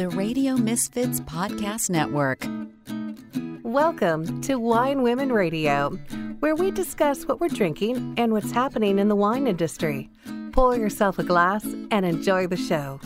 [0.00, 2.46] the Radio Misfits Podcast Network.
[3.62, 5.90] Welcome to Wine Women Radio,
[6.38, 10.08] where we discuss what we're drinking and what's happening in the wine industry.
[10.52, 12.98] Pour yourself a glass and enjoy the show.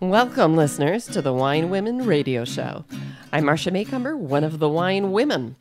[0.00, 2.86] Welcome, listeners, to the Wine Women Radio Show.
[3.30, 5.56] I'm Marcia Macomber, one of the Wine Women.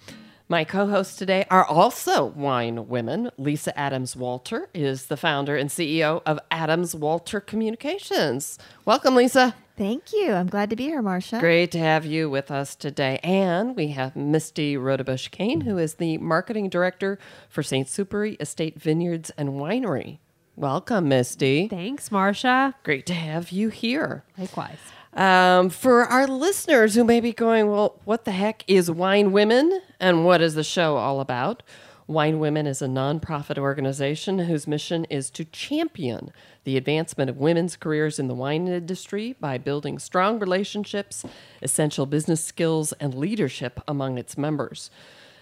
[0.50, 3.32] My co hosts today are also wine women.
[3.38, 8.58] Lisa Adams Walter is the founder and CEO of Adams Walter Communications.
[8.86, 9.56] Welcome, Lisa.
[9.76, 10.32] Thank you.
[10.32, 11.40] I'm glad to be here, Marcia.
[11.42, 13.20] Great to have you with us today.
[13.24, 17.20] And we have Misty Rodebush Kane, who is the marketing director
[17.50, 17.86] for St.
[17.86, 20.20] Supéry Estate Vineyards and Winery.
[20.56, 21.68] Welcome, Misty.
[21.68, 22.74] Thanks, Marcia.
[22.84, 24.24] Great to have you here.
[24.38, 24.80] Likewise.
[25.18, 29.82] Um, for our listeners who may be going, well, what the heck is Wine Women
[30.00, 31.64] and what is the show all about?
[32.06, 36.32] Wine Women is a nonprofit organization whose mission is to champion
[36.66, 41.26] the advancement of women's careers in the wine industry by building strong relationships,
[41.64, 44.92] essential business skills, and leadership among its members.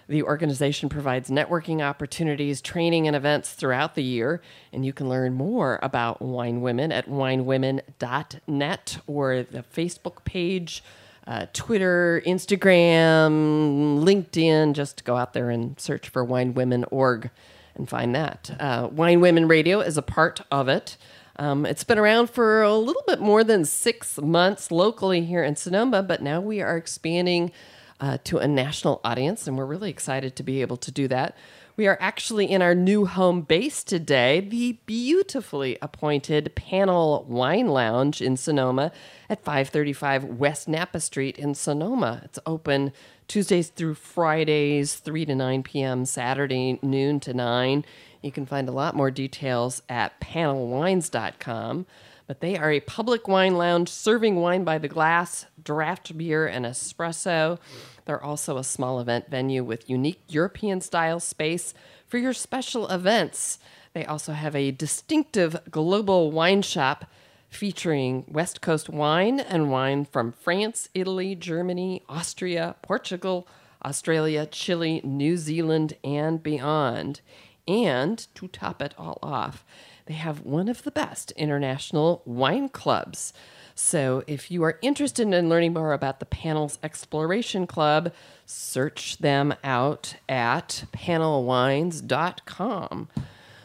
[0.08, 4.40] The organization provides networking opportunities, training, and events throughout the year.
[4.72, 10.84] And you can learn more about Wine Women at winewomen.net or the Facebook page,
[11.26, 14.74] uh, Twitter, Instagram, LinkedIn.
[14.74, 17.30] Just go out there and search for Wine Women org
[17.74, 18.56] and find that.
[18.60, 20.96] Uh, Wine Women Radio is a part of it.
[21.38, 25.54] Um, it's been around for a little bit more than six months locally here in
[25.56, 27.52] Sonoma, but now we are expanding
[28.00, 31.36] uh, to a national audience, and we're really excited to be able to do that.
[31.76, 38.22] We are actually in our new home base today, the beautifully appointed Panel Wine Lounge
[38.22, 38.92] in Sonoma
[39.28, 42.22] at 535 West Napa Street in Sonoma.
[42.24, 42.92] It's open
[43.28, 47.84] Tuesdays through Fridays, 3 to 9 p.m., Saturday, noon to 9.
[48.26, 51.86] You can find a lot more details at panelwines.com
[52.26, 56.66] but they are a public wine lounge serving wine by the glass, draft beer, and
[56.66, 57.58] espresso.
[58.04, 61.72] They're also a small event venue with unique European style space
[62.06, 63.58] for your special events.
[63.92, 67.06] They also have a distinctive global wine shop
[67.48, 73.46] featuring West Coast wine and wine from France, Italy, Germany, Austria, Portugal,
[73.84, 77.20] Australia, Chile, New Zealand, and beyond.
[77.68, 79.64] And to top it all off,
[80.06, 83.32] they have one of the best international wine clubs.
[83.74, 88.10] So, if you are interested in learning more about the Panels Exploration Club,
[88.46, 93.08] search them out at panelwines.com.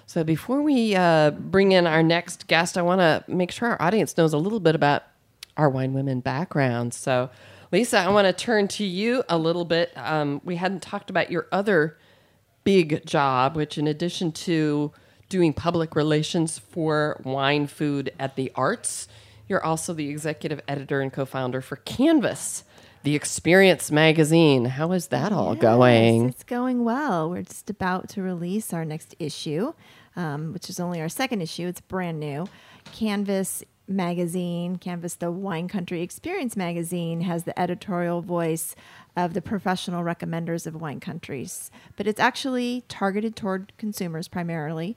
[0.06, 3.82] So, before we uh, bring in our next guest, I want to make sure our
[3.82, 5.04] audience knows a little bit about
[5.56, 6.98] our wine women backgrounds.
[6.98, 7.30] So,
[7.72, 9.94] Lisa, I want to turn to you a little bit.
[9.96, 11.98] Um, we hadn't talked about your other
[12.64, 14.92] big job, which, in addition to
[15.32, 19.08] doing public relations for wine, food at the arts.
[19.48, 22.64] You're also the executive editor and co founder for Canvas,
[23.04, 24.66] the Experience magazine.
[24.66, 26.30] How is that all Yes, going?
[26.30, 27.30] It's going well.
[27.30, 29.74] We're just about to release our next issue,
[30.16, 31.68] um, which is only our second issue.
[31.68, 32.48] It's brand new.
[32.94, 38.76] Canvas magazine, Canvas, the Wine Country Experience magazine, has the editorial voice
[39.16, 44.96] of the professional recommenders of wine countries, but it's actually targeted toward consumers primarily.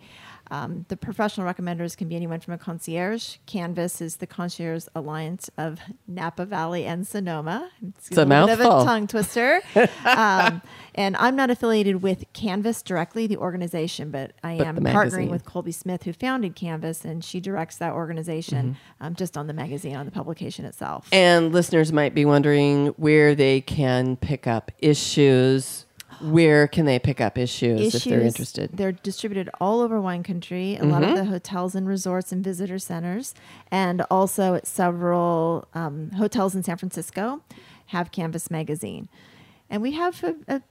[0.51, 3.37] Um, the professional recommenders can be anyone from a concierge.
[3.47, 7.71] Canvas is the Concierge Alliance of Napa Valley and Sonoma.
[7.87, 8.83] It's, It's a little bit of mouthful.
[8.83, 9.61] a tongue twister.
[10.05, 10.61] um,
[10.95, 15.45] and I'm not affiliated with Canvas directly, the organization, but I But am partnering with
[15.45, 19.07] Colby Smith, who founded Canvas, and she directs that organization Mm-hmm.
[19.07, 21.09] um, just on the magazine, on the publication itself.
[21.13, 25.87] And listeners might be wondering where they can pick up issues.
[26.21, 28.71] Where can they pick up issues, if they're interested?
[28.73, 31.11] They're distributed all over wine country, a lot Mm-hmm.
[31.13, 33.35] of the hotels and resorts and visitor centers,
[33.71, 37.43] and also at several um, hotels in San Francisco
[37.87, 39.09] have Canvas magazine.
[39.69, 40.63] And we have a, a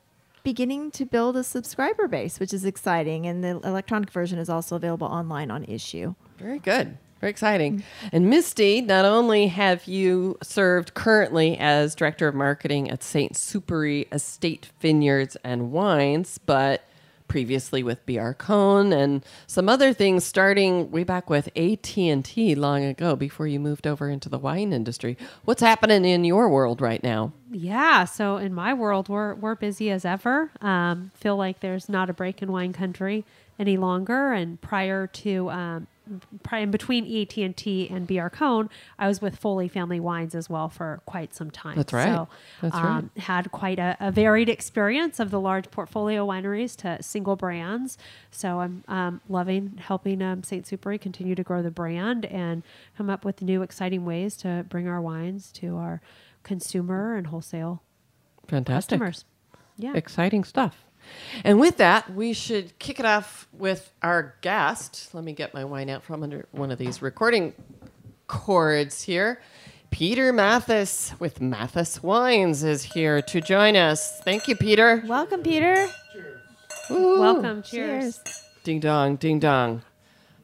[0.44, 3.26] beginning to build a subscriber base, which is exciting.
[3.26, 6.16] And the electronic version is also available online on Issuu.
[6.38, 6.98] Very good.
[7.24, 7.84] Very exciting.
[8.12, 13.32] And Misty, not only have you served currently as director of marketing at St.
[13.32, 16.84] Supéry Estate Vineyards and Wines, but
[17.30, 23.16] previously with BR Cohn and some other things starting way back with AT&T long ago
[23.16, 25.18] before you moved over into the wine industry.
[25.46, 27.32] What's happening in your world right now?
[27.52, 28.04] Yeah.
[28.04, 30.52] So in my world, we're we're busy as ever.
[30.60, 33.24] Um, feel like there's not a break in wine country
[33.58, 34.34] any longer.
[34.34, 35.88] And prior to um,
[36.52, 38.70] in between AT and T and BR Cohn,
[39.00, 41.76] I was with Foley Family Wines as well for quite some time.
[41.76, 42.06] That's right.
[42.06, 42.28] So,
[42.62, 47.36] That's um, had quite a, a varied experience of the large portfolio wineries to single
[47.36, 47.98] brands.
[48.32, 52.64] So I'm um, loving helping um, Saint Supery continue to grow the brand and
[52.98, 56.02] come up with new exciting ways to bring our wines to our
[56.44, 57.82] consumer and wholesale
[58.48, 59.00] Fantastic.
[59.00, 59.26] customers.
[59.78, 59.94] Yeah.
[59.96, 60.86] Exciting stuff.
[61.44, 65.14] And with that, we should kick it off with our guest.
[65.14, 67.54] Let me get my wine out from under one of these recording
[68.28, 69.42] cords here.
[69.92, 74.20] Peter Mathis with Mathis Wines is here to join us.
[74.22, 75.04] Thank you, Peter.
[75.06, 75.88] Welcome, Peter.
[76.12, 76.42] Cheers.
[76.90, 77.62] Welcome.
[77.62, 78.20] Cheers.
[78.64, 79.84] Ding dong, ding dong.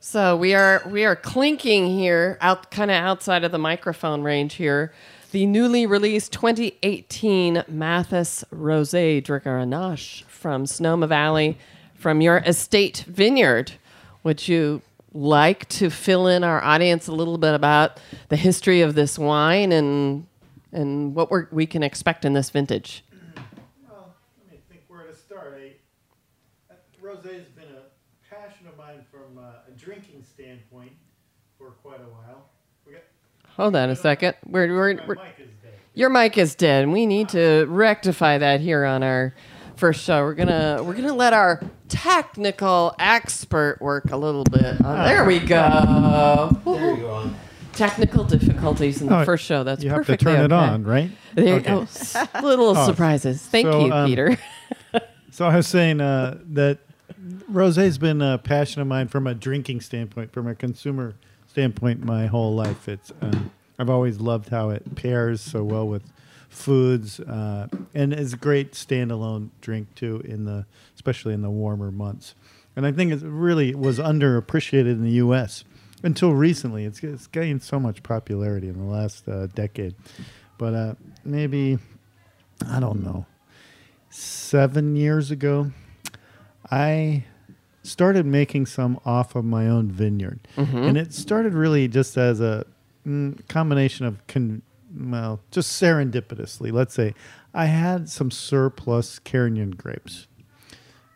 [0.01, 4.53] So we are we are clinking here out kind of outside of the microphone range
[4.53, 4.93] here.
[5.31, 11.55] The newly released 2018 Mathis Rosé Grenache from Sonoma Valley
[11.93, 13.73] from your estate vineyard.
[14.23, 14.81] Would you
[15.13, 17.99] like to fill in our audience a little bit about
[18.29, 20.25] the history of this wine and
[20.71, 23.03] and what we can expect in this vintage?
[23.87, 25.61] Well, let me think where to start.
[26.71, 26.73] I,
[27.03, 30.93] rosé has been a passion of mine from uh, a drinking standpoint
[31.59, 32.49] for quite a while.
[32.83, 33.03] We got,
[33.55, 34.35] Hold on a second.
[34.45, 35.47] We're, we're, we're, mic is.
[35.93, 36.87] Your mic is dead.
[36.87, 39.33] We need to rectify that here on our
[39.75, 40.23] first show.
[40.23, 44.77] We're gonna we're gonna let our technical expert work a little bit.
[44.83, 46.57] Oh, there we go.
[46.65, 47.29] There you go.
[47.73, 49.63] Technical difficulties in the Oh, first show.
[49.63, 51.11] That's you have to perfectly turn it on, right?
[51.33, 51.71] There, Okay.
[51.73, 53.41] oh, s- little Oh, surprises.
[53.41, 54.37] Thank so, you, um, Peter.
[55.31, 56.79] So I was saying uh, that
[57.49, 61.13] rosé's been a passion of mine from a drinking standpoint, from a consumer
[61.59, 62.87] standpoint, my whole life.
[62.87, 66.03] It's um, I've always loved how it pairs so well with
[66.47, 70.65] foods, uh, and is a great standalone drink too in the
[70.95, 72.33] especially in the warmer months.
[72.77, 75.65] And I think it really was underappreciated in the U.S.
[76.01, 76.85] until recently.
[76.85, 79.95] It's, it's gained so much popularity in the last uh, decade,
[80.57, 80.95] but uh,
[81.25, 81.77] maybe
[82.69, 83.25] I don't know
[84.09, 85.71] seven years ago,
[86.71, 87.25] I
[87.89, 92.65] started making some off of my own vineyard, and it started really just as a
[93.05, 94.61] mm, combination of con-
[94.97, 96.71] well, just serendipitously.
[96.71, 97.13] Let's say
[97.53, 100.27] I had some surplus Carignan grapes.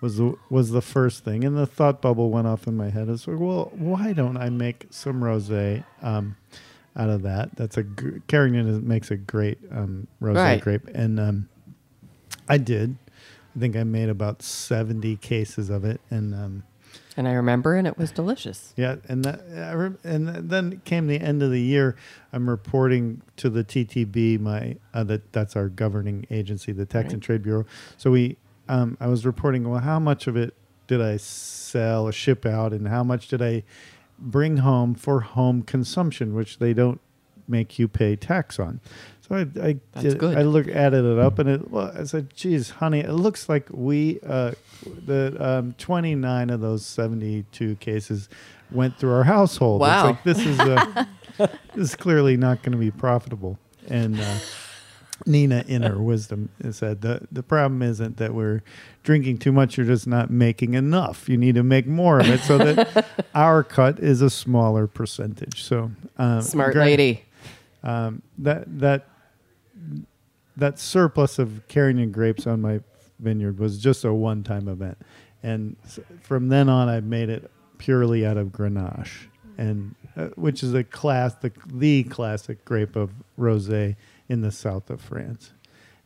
[0.02, 3.08] Was the was the first thing, and the thought bubble went off in my head.
[3.08, 6.36] I was like, well, why don't I make some rosé um,
[6.98, 7.56] out of that?
[7.56, 7.86] That's a
[8.28, 10.62] Carignan makes a great um, rosé Right.
[10.62, 11.50] grape, and um,
[12.50, 12.98] I did.
[13.56, 16.64] I think I made about seventy cases of it, and um,
[17.16, 18.74] and I remember, and it was delicious.
[18.76, 19.42] yeah, and that,
[20.04, 21.96] and then came the end of the year.
[22.32, 27.22] I'm reporting to the TTB, my uh, that that's our governing agency, the Tax and
[27.22, 27.66] Trade Bureau.
[27.98, 30.56] So we, um, I was reporting, well, how much of it
[30.88, 33.64] did I sell or ship out, and how much did I
[34.18, 37.00] bring home for home consumption, which they don't
[37.48, 38.80] make you pay tax on.
[39.28, 40.38] So I, I That's did, good.
[40.38, 41.72] I looked added it up, and it.
[41.72, 44.52] Well, I said, "Geez, honey, it looks like we uh,
[45.06, 48.28] the um, 29 of those 72 cases
[48.70, 49.80] went through our household.
[49.80, 50.10] Wow.
[50.10, 51.06] It's like this is uh,
[51.74, 54.36] this is clearly not going to be profitable." And uh,
[55.26, 58.62] Nina, in her wisdom, said the the problem isn't that we're
[59.04, 61.30] drinking too much; you're just not making enough.
[61.30, 65.64] You need to make more of it so that our cut is a smaller percentage.
[65.64, 67.24] So um, Smart gra- lady.
[67.84, 69.08] um, that that
[70.58, 72.82] that surplus of Carignan grapes on my
[73.20, 74.98] vineyard was just a one-time event,
[75.42, 75.76] and
[76.22, 79.28] from then on, I've made it purely out of Grenache,
[79.58, 83.96] and uh, which is a class the the classic grape of rosé
[84.30, 85.52] in the south of France,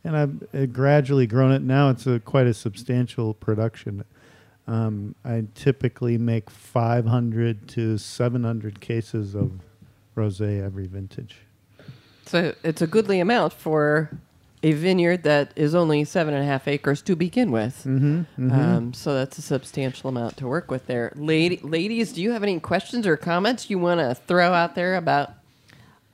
[0.04, 1.62] and I've uh, gradually grown it.
[1.62, 4.04] Now it's a quite a substantial production.
[4.66, 9.50] Um, I typically make 500 to 700 cases of
[10.14, 11.38] rosé every vintage.
[12.28, 14.10] So it's a goodly amount for
[14.62, 17.84] a vineyard that is only seven and a half acres to begin with.
[17.86, 21.12] Mm-hmm, Um, so that's a substantial amount to work with there.
[21.14, 24.96] Lady, ladies, do you have any questions or comments you want to throw out there
[24.96, 25.32] about?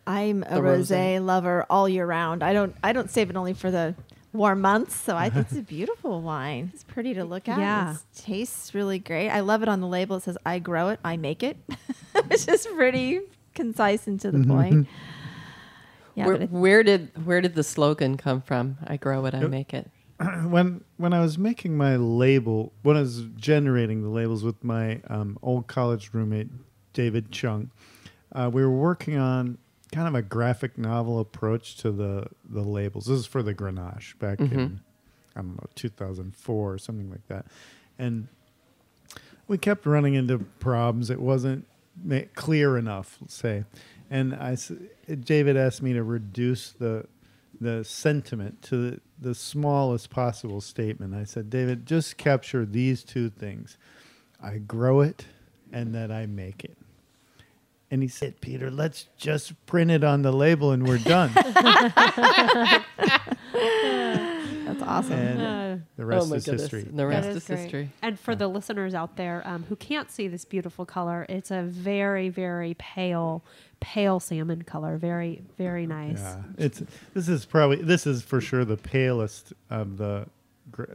[0.07, 1.25] I'm a The rosé rosé.
[1.25, 2.43] lover all year round.
[2.43, 3.95] I don't I don't save it only for the
[4.35, 6.71] warm months, so I think it's a beautiful wine.
[6.75, 7.59] It's pretty to look at.
[7.59, 7.93] Yeah.
[7.95, 9.31] It tastes really great.
[9.31, 10.17] I love it on the label.
[10.17, 11.57] It says I grow it, I make it.
[12.31, 13.21] it's just pretty
[13.55, 14.87] concise and to the point.
[16.15, 18.79] Yeah, where, it- where did where did the slogan come from?
[18.87, 19.91] I grow it, I make it.
[20.47, 25.01] when when I was making my label, when I was generating the labels with my
[25.09, 26.49] um, old college roommate
[26.93, 27.71] David Chung,
[28.33, 29.59] uh, we were working on
[29.93, 33.07] kind of a graphic novel approach to the the labels.
[33.07, 34.81] This is for the Grenache back in
[35.37, 37.47] I don't know 2004 or something like that,
[37.99, 38.29] and
[39.49, 41.11] we kept running into problems.
[41.11, 41.67] It wasn't
[42.35, 43.65] clear enough, let's say.
[44.15, 44.57] And I,
[45.13, 47.07] David asked me to reduce the
[47.61, 51.15] the sentiment to the, the smallest possible statement.
[51.15, 53.77] I said, David, just capture these two things:
[54.41, 55.27] I grow it,
[55.73, 56.79] and that I make it.
[57.91, 61.33] And he said, Peter, let's just print it on the label and we're done.
[64.85, 65.19] That's awesome.
[65.19, 65.41] and
[65.81, 66.63] Uh, the rest oh is goodness.
[66.63, 66.83] history.
[66.83, 67.59] The rest That is, great.
[67.59, 67.91] history.
[68.03, 71.63] And for the listeners out there um, who can't see this beautiful color, it's a
[71.63, 73.45] very, very pale,
[73.81, 74.97] pale salmon color.
[74.97, 76.19] Very, very nice.
[76.21, 76.83] Yeah, it's
[77.15, 80.27] this is probably this is for sure the palest of the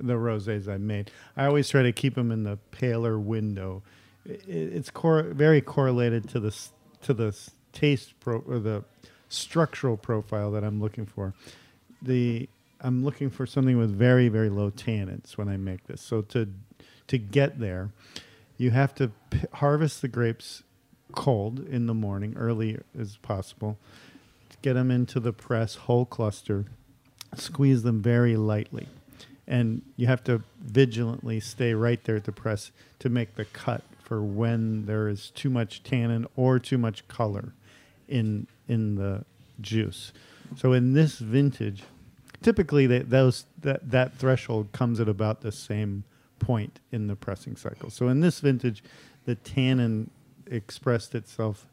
[0.02, 1.12] the rosés I've made.
[1.38, 3.82] I always try to keep them in the paler window.
[4.28, 6.56] I- i- it's cor- very correlated to the
[7.04, 7.38] to the
[7.72, 8.84] taste pro or the
[9.30, 11.34] structural profile that I'm looking for.
[12.02, 12.50] The
[12.82, 16.02] I'm looking for something with very very low tannins when I make this.
[16.02, 16.50] So to
[17.08, 17.90] to get there,
[18.58, 20.64] you have to p- harvest the grapes
[21.14, 23.78] cold in the morning, early as possible.
[24.62, 26.66] Get them into the press, whole cluster,
[27.36, 28.88] squeeze them very lightly.
[29.48, 33.84] And you have to vigilantly stay right there at the press to make the cut
[34.04, 37.54] for when there is too much tannin or too much color
[38.08, 39.24] in in the
[39.62, 40.12] juice.
[40.56, 41.84] So in this vintage,
[42.42, 46.04] typically they, those that that threshold comes at about the same
[46.40, 47.90] point in the pressing cycle.
[47.90, 48.84] So in this vintage,
[49.26, 50.10] the tannin
[50.48, 51.68] expressed itself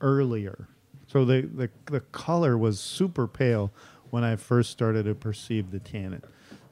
[0.00, 0.68] earlier.
[1.06, 3.70] So the, the the color was super pale
[4.10, 6.22] when I first started to perceive the tannin.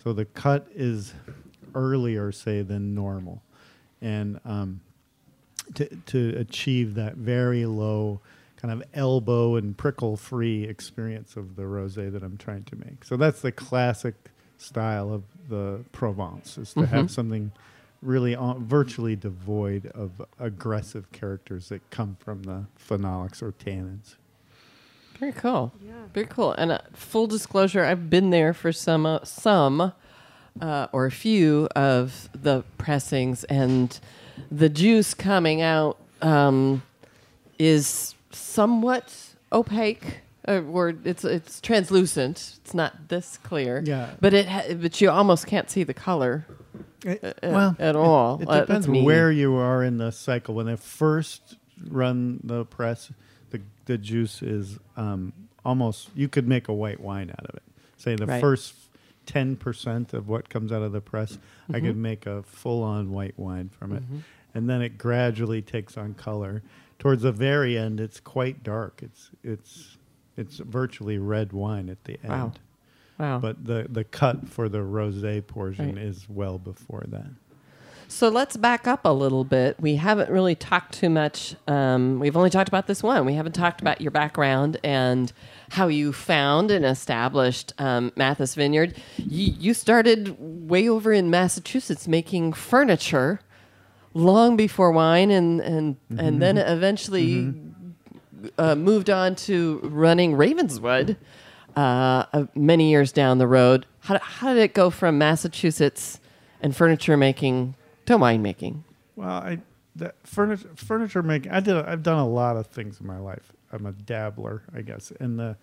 [0.02, 1.14] So the cut is
[1.74, 3.42] earlier, say, than normal,
[4.00, 4.80] and um,
[5.74, 8.20] to to achieve that very low
[8.64, 13.04] kind of elbow and prickle free experience of the rosé that I'm trying to make.
[13.04, 14.14] So that's the classic
[14.56, 17.52] style of the Provence is to have something
[18.00, 24.14] really uh, virtually devoid of aggressive characters that come from the phenolics or tannins.
[25.20, 25.74] Very cool.
[25.84, 25.92] Yeah.
[26.14, 26.52] Very cool.
[26.52, 29.92] And uh, full disclosure, I've been there for some, uh, some,
[30.62, 34.00] uh, or a few of the pressings, and
[34.50, 36.82] the juice coming out um,
[37.58, 39.14] is somewhat
[39.52, 42.58] opaque, uh, or it's it's translucent.
[42.62, 43.82] It's not this clear.
[43.84, 44.10] Yeah.
[44.20, 46.46] But it, ha- but you almost can't see the color
[47.42, 48.40] well, at all.
[48.42, 50.54] It Uh, depends where you are in the cycle.
[50.54, 51.56] When they first
[51.88, 53.12] run the press,
[53.50, 55.32] the the juice is um,
[55.64, 57.62] almost you could make a white wine out of it.
[57.96, 58.40] Say the Right.
[58.40, 58.74] first
[59.26, 61.38] ten percent of what comes out of the press,
[61.68, 61.86] I Mm-hmm.
[61.86, 64.02] could make a full on white wine from it,
[64.54, 66.62] and then it gradually takes on color.
[66.98, 69.00] Towards the very end, it's quite dark.
[69.02, 69.96] It's it's
[70.36, 72.28] it's virtually red wine at the end.
[72.30, 72.52] Wow.
[73.18, 73.38] Wow.
[73.38, 76.04] But the the cut for the rosé portion Right.
[76.04, 77.26] is well before that.
[78.06, 79.80] So let's back up a little bit.
[79.80, 81.56] We haven't really talked too much.
[81.66, 83.24] Um, we've only talked about this one.
[83.24, 85.32] We haven't talked about your background and
[85.70, 88.94] how you found and established um, Mathis Vineyard.
[89.16, 93.40] You, you started way over in Massachusetts making furniture
[94.14, 97.52] long before wine, and and and then eventually
[98.58, 101.16] uh, moved on to running Ravenswood
[101.76, 103.86] uh, uh, many years down the road.
[104.00, 106.20] How, how did it go from Massachusetts
[106.60, 107.74] and furniture making
[108.06, 108.82] to winemaking?
[109.16, 109.58] Well, I
[109.96, 111.52] that furniture furniture making.
[111.52, 111.76] I did.
[111.76, 113.52] I've done a lot of things in my life.
[113.72, 115.12] I'm a dabbler, I guess.
[115.18, 115.56] And the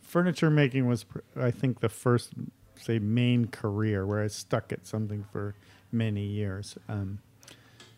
[0.00, 2.32] furniture making was, pr- I think, the first,
[2.76, 5.56] say, main career where I stuck at something for
[5.90, 6.78] many years.
[6.88, 7.18] Um,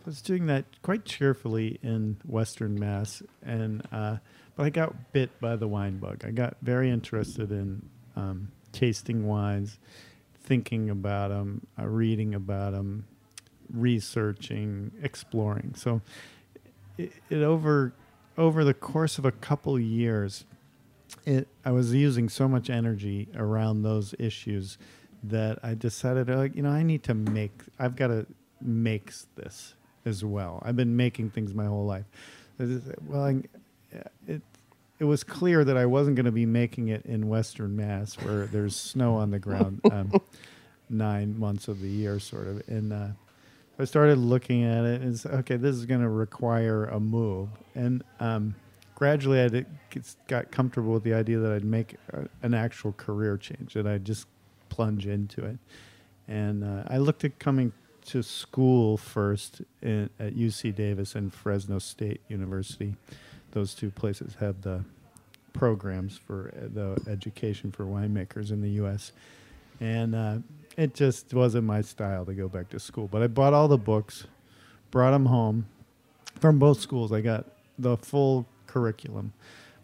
[0.08, 4.16] was doing that quite cheerfully in Western Mass, and uh,
[4.56, 6.24] but I got bit by the wine bug.
[6.26, 7.86] I got very interested in
[8.16, 9.78] um, tasting wines,
[10.44, 13.04] thinking about them, uh, reading about them,
[13.70, 15.74] researching, exploring.
[15.76, 16.00] So
[16.96, 17.92] it, it over
[18.38, 20.46] over the course of a couple years,
[21.26, 24.78] it I was using so much energy around those issues
[25.22, 27.52] that I decided, uh, you know, I need to make.
[27.78, 28.24] I've got to
[28.62, 29.74] make this
[30.04, 30.62] as well.
[30.64, 32.04] I've been making things my whole life.
[32.60, 33.42] I just said, Well, I,
[34.26, 34.42] it
[34.98, 38.46] it was clear that I wasn't going to be making it in Western Mass, where
[38.46, 40.12] there's snow on the ground um,
[40.90, 42.68] nine months of the year, sort of.
[42.68, 43.08] And uh,
[43.78, 47.48] I started looking at it and said, okay, this is going to require a move.
[47.76, 48.56] And um,
[48.96, 49.64] gradually, I
[50.26, 54.04] got comfortable with the idea that I'd make a, an actual career change, that I'd
[54.04, 54.26] just
[54.68, 55.58] plunge into it.
[56.26, 57.72] And uh, I looked at coming
[58.08, 62.94] to school first in, at UC Davis and Fresno State University.
[63.52, 64.84] Those two places have the
[65.52, 69.12] programs for uh, the education for winemakers in the U.S.
[69.80, 70.38] And uh,
[70.76, 73.08] it just wasn't my style to go back to school.
[73.08, 74.26] But I bought all the books,
[74.90, 75.66] brought them home
[76.40, 77.12] from both schools.
[77.12, 77.44] I got
[77.78, 79.34] the full curriculum,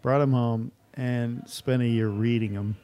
[0.00, 2.76] brought them home, and spent a year reading them.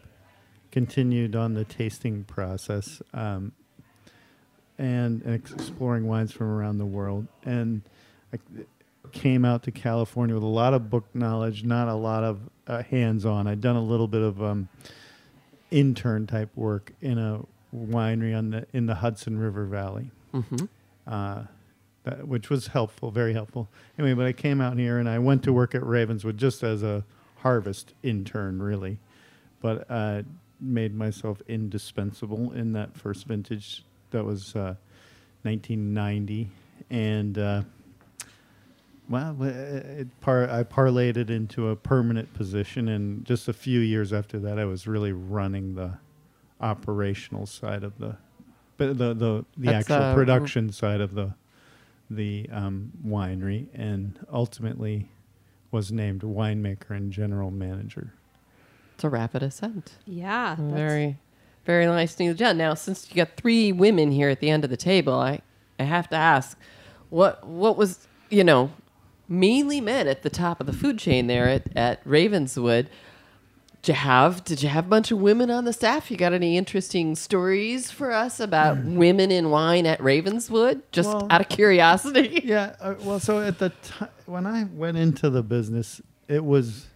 [0.70, 3.50] Continued on the tasting process um,
[4.80, 7.26] and, and exploring wines from around the world.
[7.44, 7.82] And
[8.32, 8.38] I
[9.12, 12.82] came out to California with a lot of book knowledge, not a lot of uh,
[12.84, 13.46] hands-on.
[13.46, 14.68] I'd done a little bit of um,
[15.70, 17.40] intern type work in a
[17.76, 20.64] winery on the in the Hudson River Valley, Mm-hmm.
[21.06, 21.42] uh,
[22.04, 23.68] that, which was helpful, very helpful.
[23.98, 26.82] Anyway, but I came out here and I went to work at Ravenswood just as
[26.82, 27.04] a
[27.38, 28.98] harvest intern, really,
[29.60, 30.22] but uh,
[30.60, 33.84] made myself indispensable in that first vintage.
[34.10, 34.74] That was uh,
[35.42, 36.48] 1990,
[36.90, 37.38] and.
[37.38, 37.62] Uh,
[39.08, 43.80] well, uh, it par- I parlayed it into a permanent position, and just a few
[43.80, 45.94] years after that, I was really running the
[46.60, 48.16] operational side of the,
[48.76, 51.34] but the the, the That's, actual uh, production side of the
[52.08, 55.08] the um, winery, and ultimately
[55.72, 58.12] was named winemaker and general manager.
[58.94, 59.94] It's a rapid ascent.
[60.06, 60.54] Yeah.
[60.56, 61.16] that's- Very,
[61.70, 62.58] very nice news, John.
[62.58, 65.40] Now, since you got three women here at the end of the table, I,
[65.78, 66.58] I have to ask,
[67.10, 68.70] what what was you know,
[69.28, 72.88] mainly men at the top of the food chain there at, at Ravenswood.
[73.82, 76.10] Did you have did you have a bunch of women on the staff?
[76.10, 80.82] You got any interesting stories for us about women in wine at Ravenswood?
[80.92, 82.42] Just Well- out of curiosity.
[82.44, 86.86] Yeah, uh, well, so at the time when I went into the business, it was.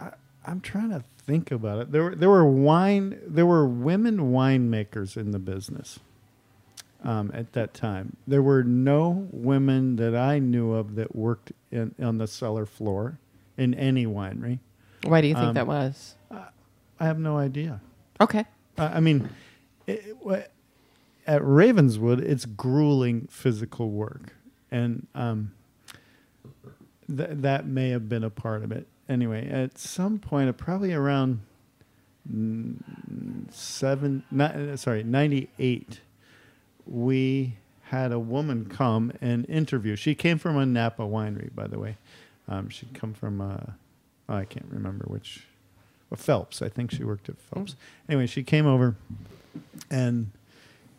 [0.00, 0.10] I,
[0.44, 1.92] I'm trying to think about it.
[1.92, 6.00] There were there were wine there were women winemakers in the business.
[7.04, 11.94] Um, at that time, there were no women that I knew of that worked in,
[12.02, 13.18] on the cellar floor
[13.56, 14.58] in any winery.
[15.04, 16.16] Why do you think Um, that was?
[16.32, 17.80] I have no idea.
[18.20, 18.44] Okay.
[18.76, 19.28] Uh, I mean,
[19.86, 20.50] it, it,
[21.24, 24.34] at Ravenswood, it's grueling physical work,
[24.72, 25.52] and um,
[27.06, 28.88] th- that may have been a part of it.
[29.08, 31.40] Anyway, at some point, uh, probably around
[33.50, 36.00] seven, uh, sorry, ninety-eight,
[36.86, 39.96] we had a woman come and interview.
[39.96, 41.96] She came from a Napa winery, by the way.
[42.46, 43.72] Um, she'd come from, uh,
[44.28, 45.46] I can't remember which,
[46.12, 46.60] uh, Phelps.
[46.60, 47.76] I think she worked at Phelps.
[48.10, 48.96] Anyway, she came over
[49.90, 50.32] and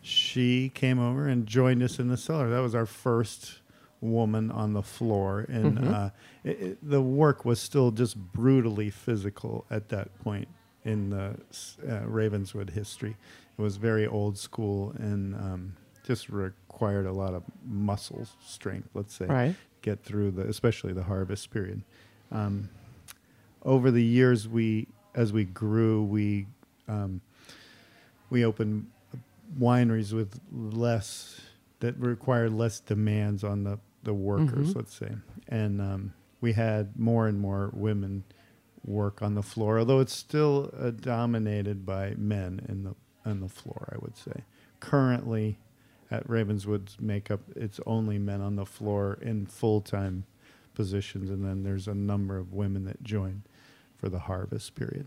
[0.02, 2.50] she came over and joined us in the cellar.
[2.50, 3.59] That was our first
[4.00, 6.10] woman on the floor, and uh,
[6.44, 10.48] it, it, the work was still just brutally physical at that point
[10.84, 11.36] in the
[11.88, 13.16] uh, Ravenswood history.
[13.58, 18.88] It was very old school and um, just required a lot of muscle strength.
[18.94, 19.54] Let's say Right.
[19.82, 21.82] get through the, especially the harvest period.
[22.32, 22.70] Um,
[23.62, 26.46] over the years, we as we grew, we
[26.88, 27.20] um,
[28.30, 28.86] we opened
[29.58, 31.40] wineries with less
[31.80, 34.76] that required less demands on the the workers, Mhm.
[34.76, 35.16] let's say,
[35.48, 38.24] and um, we had more and more women
[38.84, 42.94] work on the floor, although it's still uh, dominated by men in the
[43.26, 43.88] on the floor.
[43.92, 44.44] I would say
[44.80, 45.58] currently
[46.10, 50.24] at Ravenswood's makeup, it's only men on the floor in full time
[50.74, 53.42] positions, and then there's a number of women that join
[53.98, 55.06] for the harvest period.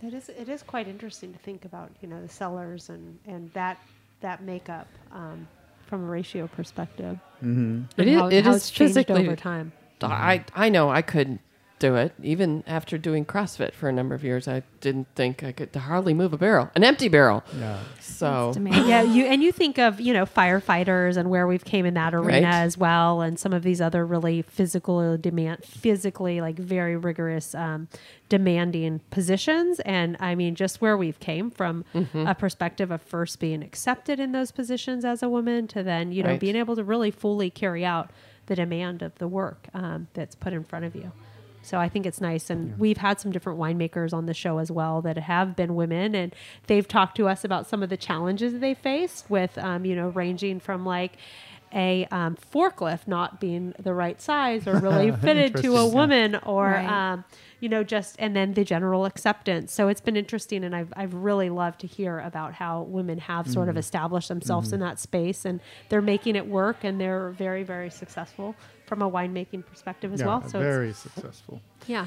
[0.00, 3.52] That is, it is quite interesting to think about, you know, the cellars and, and
[3.52, 3.78] that,
[4.20, 5.48] that makeup um,
[5.88, 7.18] from a ratio perspective.
[7.42, 7.82] Mm-hmm.
[7.96, 9.72] It and is- how, it how is it's changed physically- over time.
[10.00, 11.40] I I know I couldn't
[11.78, 14.48] do it even after doing CrossFit for a number of years.
[14.48, 17.42] I didn't think I could hardly move a barrel, an empty barrel.
[17.58, 17.78] Yeah.
[18.00, 18.88] So Demanding.
[18.88, 22.14] yeah, you and you think of you know firefighters and where we've came in that
[22.14, 22.54] arena Right.
[22.64, 27.88] as well, and some of these other really physical demand, physically like very rigorous, um,
[28.28, 29.80] demanding positions.
[29.80, 32.26] And I mean, just where we've came from Mm-hmm.
[32.26, 36.22] a perspective of first being accepted in those positions as a woman to then you
[36.22, 36.40] know Right.
[36.40, 38.10] being able to really fully carry out
[38.46, 41.12] the demand of the work um, that's put in front of you.
[41.68, 44.70] So I think it's nice, and we've had some different winemakers on the show as
[44.70, 46.34] well that have been women, and
[46.66, 50.08] they've talked to us about some of the challenges they faced with, um, you know,
[50.08, 51.12] ranging from like
[51.74, 56.64] a um, forklift not being the right size or really fitted to a woman, or
[56.70, 56.88] Right.
[57.12, 57.24] um,
[57.60, 59.70] you know, just and then the general acceptance.
[59.72, 63.46] So it's been interesting, and I've I've really loved to hear about how women have
[63.50, 63.80] sort of Mm-hmm.
[63.80, 68.56] established themselves in that space, and they're making it work, and they're very very successful
[68.88, 70.40] from a winemaking perspective as yeah, well.
[70.40, 71.60] So it's, very successful.
[71.86, 72.06] yeah.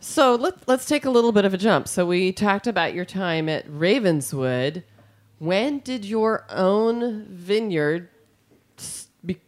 [0.00, 1.86] so let's let's take a little bit of a jump.
[1.86, 4.84] So we talked about your time at Ravenswood.
[5.38, 8.08] When did your own vineyard
[9.24, 9.38] be,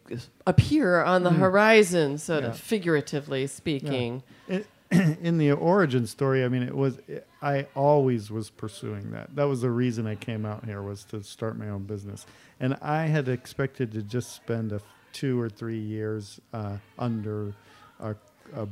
[0.45, 1.37] appear on the mm.
[1.37, 2.49] horizon, sort Yeah.
[2.49, 4.23] of figuratively speaking?
[4.47, 6.99] It, in the origin story, I mean, it was
[7.41, 9.35] I always was pursuing that.
[9.35, 12.25] That was the reason I came out here was to start my own business,
[12.59, 14.83] and I had expected to just spend a f-
[15.15, 17.53] two or three years uh, under
[18.01, 18.13] a,
[18.55, 18.67] a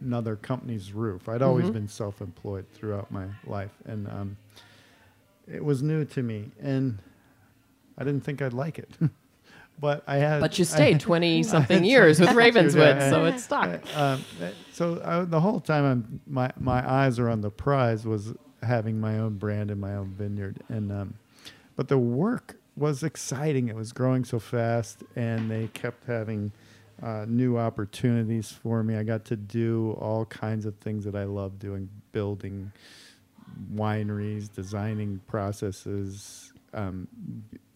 [0.00, 1.28] another company's roof.
[1.28, 4.36] I'd always been self-employed throughout my life, and um,
[5.52, 6.98] it was new to me, and
[7.98, 8.90] I didn't think I'd like it.
[9.80, 10.40] but I had.
[10.40, 13.10] But you stayed 20 something years with Ravenswood, Yeah.
[13.10, 13.96] so it stuck.
[13.96, 18.06] um, uh, so I, the whole time I'm, my my eyes are on the prize
[18.06, 21.14] was having my own brand and my own vineyard and um,
[21.76, 23.68] but the work was exciting.
[23.68, 26.52] It was growing so fast and they kept having
[27.02, 28.96] uh, new opportunities for me.
[28.96, 32.72] I got to do all kinds of things that I love doing building
[33.74, 36.52] wineries designing processes.
[36.74, 37.08] Um,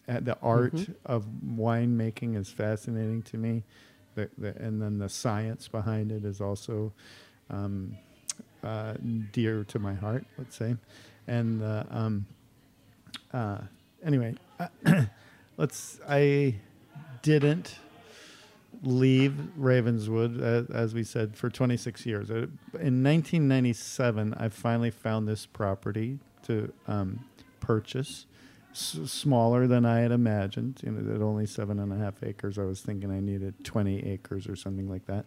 [0.09, 0.75] uh, the art
[1.07, 3.63] of winemaking is fascinating to me.
[4.15, 6.93] The, the, and then the science behind it is also
[7.49, 7.97] um,
[8.63, 8.95] uh,
[9.33, 10.77] dear to my heart, let's say.
[11.27, 12.27] And uh, um,
[13.33, 13.59] uh,
[14.85, 15.09] anyway,
[15.57, 16.01] let's.
[16.09, 16.57] I
[17.23, 17.77] didn't
[18.83, 22.31] leave Ravenswood, as, as we said, for 26 years.
[22.31, 22.47] Uh,
[22.81, 27.25] In 1997, I finally found this property to um,
[27.61, 28.27] purchase.
[28.73, 30.81] S- smaller than I had imagined.
[30.83, 34.05] You know, at only seven and a half acres, I was thinking I needed 20
[34.07, 35.27] acres or something like that.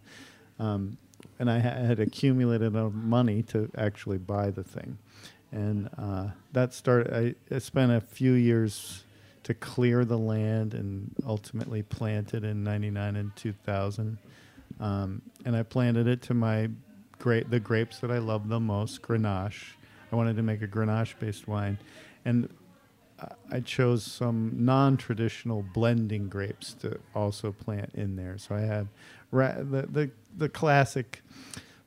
[0.60, 0.98] Um,
[1.40, 4.98] and I ha- had accumulated enough money to actually buy the thing.
[5.52, 7.14] And uh, that started,
[7.52, 9.04] I, I spent a few years
[9.46, 14.18] to clear the land and ultimately planted in 99 and 2000.
[14.80, 16.70] Um, and I planted it to my
[17.20, 19.76] great, the grapes that I love the most, Grenache.
[20.12, 21.78] I wanted to make a Grenache based wine.
[22.26, 22.50] And
[23.52, 28.40] I chose some non-traditional blending grapes to also plant in there.
[28.40, 28.88] So I had
[29.32, 31.22] ra- the, the the classic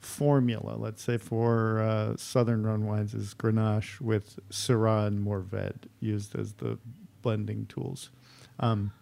[0.01, 6.35] formula, let's say for uh, southern Rhône wines, is Grenache with Syrah and Mourvèdre used
[6.35, 6.79] as the
[7.23, 8.11] blending tools.
[8.59, 8.93] Um,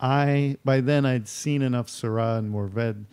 [0.00, 3.04] I by then I'd seen enough Syrah and Mourvèdre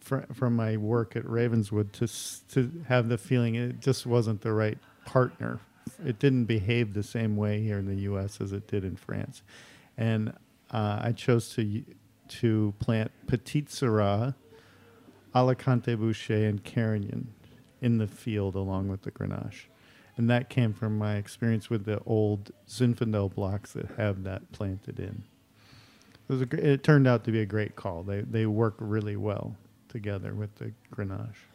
[0.00, 2.08] fr- from my work at Ravenswood to
[2.54, 5.60] to have the feeling it just wasn't the right partner.
[6.04, 8.40] It didn't behave the same way here in the U.S.
[8.40, 9.42] as it did in France,
[9.96, 10.30] and
[10.70, 11.84] uh, I chose to
[12.28, 14.34] to plant Petite Syrah,
[15.34, 17.32] Alicante Bouschet, and Carignan
[17.80, 19.69] in the field along with the Grenache.
[20.20, 25.00] And that came from my experience with the old Zinfandel blocks that have that planted
[25.00, 25.22] in.
[26.28, 28.02] It, was a, it turned out to be a great call.
[28.02, 29.56] They, they work really well
[29.88, 31.46] together with the Grenache.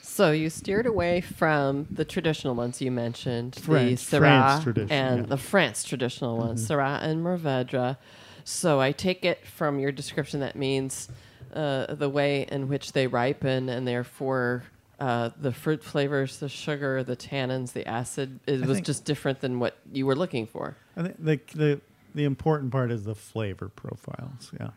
[0.00, 5.16] So you steered away from the traditional ones you mentioned, the France Syrah and yeah.
[5.16, 5.28] Mm-hmm.
[5.30, 7.96] the France traditional ones, Syrah and Mourvèdre.
[8.44, 11.08] So I take it from your description that means
[11.52, 14.62] uh, the way in which they ripen and therefore
[15.04, 19.40] uh, the fruit flavors, the sugar, the tannins, the acid, it I was just different
[19.40, 20.78] than what you were looking for.
[20.96, 21.80] I think the, the,
[22.14, 24.50] the important part is the flavor profiles.
[24.58, 24.70] Yeah.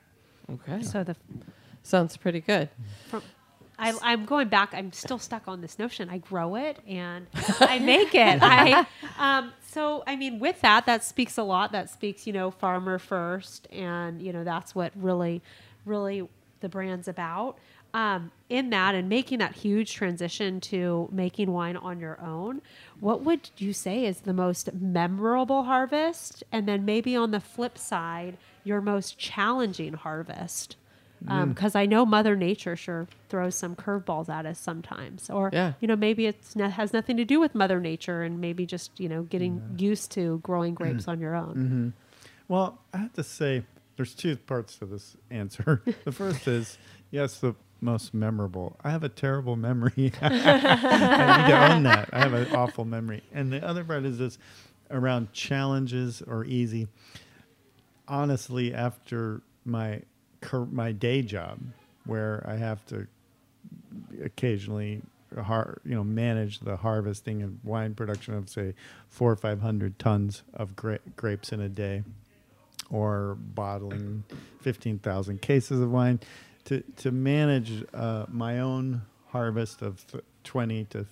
[0.51, 0.83] Okay.
[0.83, 1.15] So the
[1.83, 2.67] Sounds pretty good.
[3.07, 3.23] from
[3.79, 4.73] I, I'm going back.
[4.73, 6.09] I'm still stuck on this notion.
[6.09, 7.27] I grow it and
[7.61, 8.39] I make it.
[8.41, 8.85] I
[9.17, 11.71] um, so I mean, with that, that speaks a lot.
[11.71, 15.41] That speaks, you know, farmer first, and you know that's what really,
[15.85, 16.27] really
[16.59, 17.57] the brand's about.
[17.97, 22.61] Um, in that and making that huge transition to making wine on your own,
[22.99, 26.43] what would you say is the most memorable harvest?
[26.51, 30.75] And then maybe on the flip side, your most challenging harvest?
[31.25, 31.31] Mm.
[31.31, 35.73] Um, because I know Mother Nature sure throws some curveballs at us sometimes, or Yeah.
[35.79, 39.09] you know maybe it has nothing to do with Mother Nature, and maybe just you
[39.09, 41.55] know getting used to growing grapes on your own.
[41.55, 41.89] Mm-hmm.
[42.47, 43.63] Well, I have to say,
[43.95, 45.81] there's two parts to this answer.
[46.05, 46.77] the first is,
[47.09, 48.77] yes, the most memorable.
[48.83, 50.11] I have a terrible memory.
[50.21, 50.29] I
[51.37, 52.09] need to own that.
[52.13, 53.23] I have an awful memory.
[53.33, 54.37] And the other part is this
[54.91, 56.87] around challenges or easy.
[58.07, 60.01] Honestly, after my
[60.41, 61.59] cur- my day job,
[62.05, 63.07] where I have to
[64.23, 65.01] occasionally
[65.35, 68.73] har- you know manage the harvesting and wine production of say
[69.09, 72.03] four or five hundred tons of gra- grapes in a day
[72.89, 74.23] or bottling
[74.61, 76.19] 15,000 cases of wine
[76.67, 81.07] to to manage uh, my own harvest of th- 20 to th-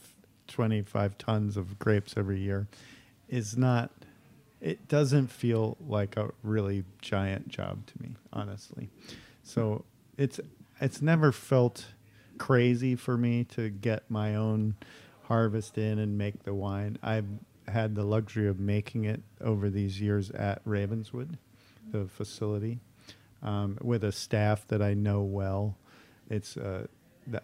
[0.48, 2.68] 25 tons of grapes every year
[3.30, 3.90] is not
[4.62, 8.90] it doesn't feel like a really giant job to me honestly.
[9.44, 9.86] So
[10.18, 10.40] it's
[10.82, 11.86] it's never felt
[12.38, 14.76] crazy for me to get my own
[15.24, 16.98] harvest in and make the wine.
[17.02, 17.28] I've
[17.70, 21.38] had the luxury of making it over these years at ravenswood
[21.92, 22.80] the facility
[23.46, 25.78] um, with a staff that i know well
[26.30, 26.86] it's uh,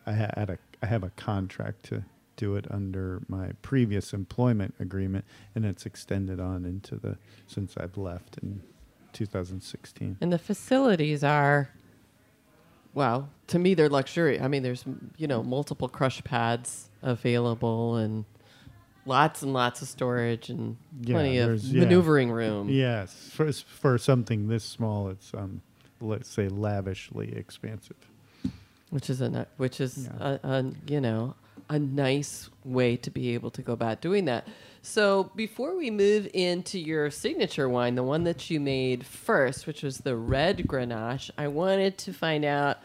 [0.05, 2.03] I, had a, I have a contract to
[2.35, 5.23] do it under my previous employment agreement
[5.55, 8.61] and it's extended on into the since i've left in
[9.13, 11.69] 2016 And the facilities are
[12.93, 14.39] wow, to me they're luxury.
[14.39, 14.83] I mean, there's
[15.17, 18.25] you know multiple crush pads available and
[19.05, 21.81] lots and lots of storage and Yeah, plenty of there's- yeah.
[21.83, 22.69] maneuvering room.
[22.69, 25.61] Yes, for for something this small, it's um,
[26.01, 27.97] let's say lavishly expansive.
[28.89, 30.37] which is a which is Yeah.
[30.43, 31.35] a, a you know
[31.69, 34.45] a nice way to be able to go about doing that.
[34.81, 39.81] So before we move into your signature wine, the one that you made first, which
[39.83, 42.79] was the red Grenache, I wanted to find out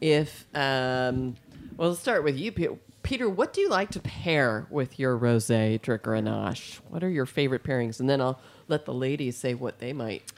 [0.00, 1.36] if um,
[1.76, 3.28] well, let's start with you, Pe- Peter.
[3.30, 6.80] What do you like to pair with your rosé de Grenache?
[6.90, 8.00] What are your favorite pairings?
[8.00, 10.30] And then I'll let the ladies say what they might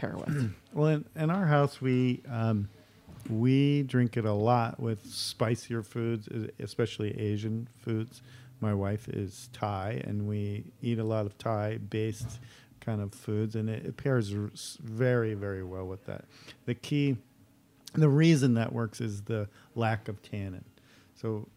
[0.00, 0.54] pair with.
[0.72, 2.68] Well, in, in our house, we um,
[3.28, 6.28] we drink it a lot with spicier foods,
[6.60, 8.22] especially Asian foods.
[8.60, 12.38] My wife is Thai, and we eat a lot of Thai-based
[12.80, 14.30] kind of foods, and it, it pairs
[14.80, 16.24] very, very well with that.
[16.66, 17.16] The key,
[17.94, 20.64] the reason that works is the lack of tannin.
[21.20, 21.48] So,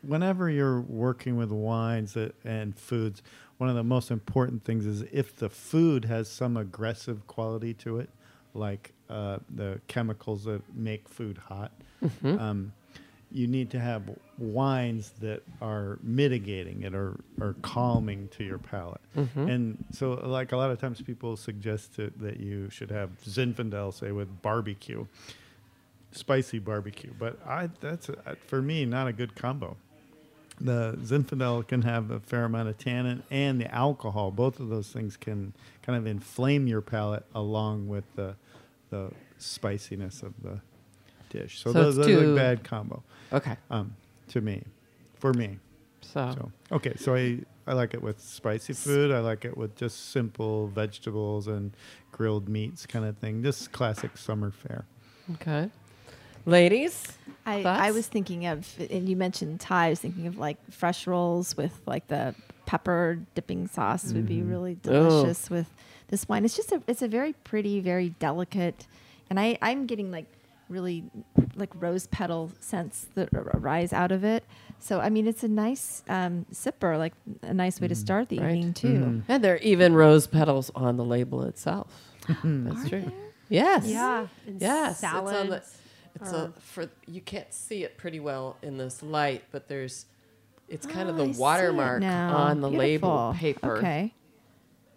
[0.00, 3.22] whenever you're working with wines that, and foods,
[3.58, 7.98] one of the most important things is if the food has some aggressive quality to
[7.98, 8.10] it,
[8.54, 11.72] like uh, the chemicals that make food hot.
[12.38, 12.72] Um,
[13.32, 14.02] you need to have
[14.38, 19.00] wines that are mitigating it or, or calming to your palate.
[19.48, 23.92] And so, like a lot of times, people suggest to, that you should have Zinfandel,
[23.92, 25.06] say, with barbecue,
[26.12, 27.12] spicy barbecue.
[27.18, 29.76] But I that's uh, for me not a good combo.
[30.60, 34.30] The Zinfandel can have a fair amount of tannin and the alcohol.
[34.30, 38.36] Both of those things can kind of inflame your palate along with the
[38.90, 40.60] the spiciness of the
[41.28, 41.58] dish.
[41.58, 43.94] So, So those, those are a bad combo Okay, um,
[44.28, 44.62] to me,
[45.18, 45.58] for me.
[46.00, 49.10] so, So okay, so I I like it with spicy food.
[49.10, 51.72] I like it with just simple vegetables and
[52.12, 53.42] grilled meats kind of thing.
[53.42, 54.86] Just classic summer fare.
[55.34, 55.68] okay,
[56.46, 57.12] ladies.
[57.44, 59.86] I, I was thinking of, and you mentioned Thai.
[59.86, 64.38] I was thinking of like fresh rolls with like the pepper dipping sauce would be
[64.38, 64.50] mm-hmm.
[64.50, 64.90] really Oh.
[64.92, 65.72] delicious with
[66.08, 66.44] this wine.
[66.44, 68.86] It's just a, it's a very pretty, very delicate,
[69.30, 70.26] and I I'm getting like
[70.68, 71.04] really
[71.54, 74.44] like rose petal scents that ar- arise out of it.
[74.80, 78.00] So I mean, it's a nice um, sipper, like a nice way to mm-hmm.
[78.00, 78.56] start the right.
[78.56, 78.88] evening too.
[78.88, 79.32] Mm-hmm.
[79.32, 82.10] And there are even rose petals on the label itself.
[82.26, 83.02] That's Are true.
[83.02, 83.12] there?
[83.48, 83.86] Yes.
[83.86, 84.26] Yeah.
[84.46, 84.98] And Yes.
[84.98, 85.78] Salads.
[86.16, 90.06] It's on a for you can't see it pretty well in this light, but there's.
[90.68, 93.76] It's kind of Oh, I the see watermark on the label paper.
[93.76, 94.12] Okay.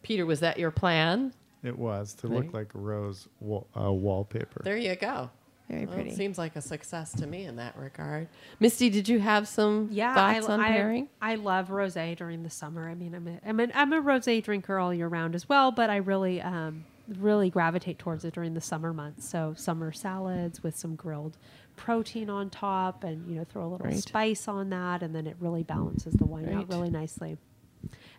[0.02, 1.32] Peter, was that your plan?
[1.64, 2.38] It was to Right.
[2.38, 4.62] look like rose wa- uh, wallpaper.
[4.64, 5.30] There you go.
[5.70, 6.10] Very Well, pretty.
[6.10, 8.28] it seems like a success to me in that regard.
[8.60, 11.10] Misty, did you have some Yeah, thoughts I, on I, pairing?
[11.22, 12.90] I love rosé during the summer.
[12.90, 15.72] I mean, I'm a, I'm, a, I'm a rosé drinker all year round as well,
[15.72, 16.86] but I really um,
[17.18, 19.28] really gravitate towards it during the summer months.
[19.28, 21.38] So summer salads with some grilled
[21.76, 23.98] protein on top, and you know, throw a little Right.
[24.04, 26.56] spice on that, and then it really balances the wine Right.
[26.58, 27.38] out really nicely.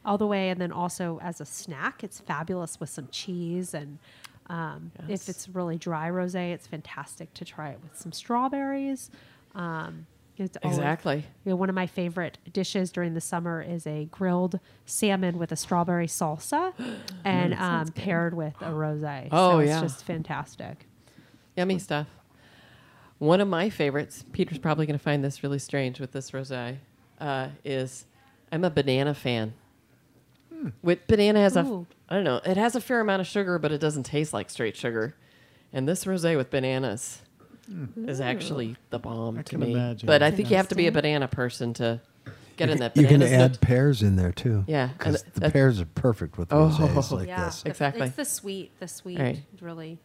[0.04, 3.98] All the way, and then also as a snack, it's fabulous with some cheese and.
[4.46, 5.22] Um, Yes.
[5.22, 9.08] If it's really dry rosé, it's fantastic to try it with some strawberries.
[9.54, 10.06] Um,
[10.40, 11.24] it's always- Exactly.
[11.44, 15.52] you know, one of my favorite dishes during the summer is a grilled salmon with
[15.52, 16.72] a strawberry salsa
[17.24, 19.28] and um, paired with a rosé.
[19.30, 19.80] Oh, so it's yeah.
[19.80, 20.86] just fantastic.
[21.56, 22.06] Yummy stuff.
[23.18, 26.78] One of my favorites, Peter's probably going to find this really strange with this rosé,
[27.20, 28.06] uh, is
[28.50, 29.52] I'm a banana fan.
[30.82, 31.86] With banana has a, Ooh.
[32.08, 34.48] I don't know, it has a fair amount of sugar, but it doesn't taste like
[34.50, 35.14] straight sugar.
[35.72, 37.22] And this rosé with bananas
[37.96, 39.72] is actually the bomb I to can me.
[39.72, 40.06] imagine.
[40.06, 42.00] But I think you have to be a banana person to
[42.56, 43.24] get You in can- that You banana.
[43.26, 44.64] can add pears in there too.
[44.66, 47.62] Yeah, and because th- the that- pears are perfect with Oh, rosés like yeah, this.
[47.64, 48.06] Exactly.
[48.06, 49.42] It's the sweet, the sweet, Right.
[49.60, 49.98] really.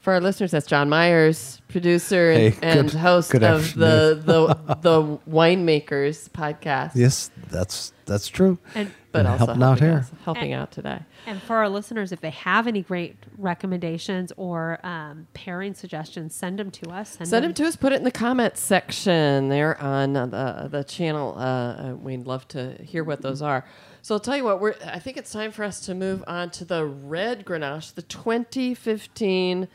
[0.00, 4.76] For our listeners, that's John Myers, producer and, Hey, and host good of the, the
[4.80, 6.92] the winemakers podcast.
[6.94, 8.58] Yes, that's that's true.
[8.76, 9.92] And but And also helping out here.
[9.98, 11.00] us- helping out today.
[11.26, 16.58] And for our listeners, if they have any great recommendations or um, pairing suggestions, send
[16.58, 17.18] them to us.
[17.22, 17.74] Send them to us.
[17.74, 21.34] Put it in the comments section there on uh, the the channel.
[21.36, 23.64] Uh, uh, we'd love to hear what those are.
[24.02, 24.60] So I'll tell you what.
[24.60, 24.76] We're.
[24.86, 29.68] I think it's time for us to move on to the red Grenache, the 2015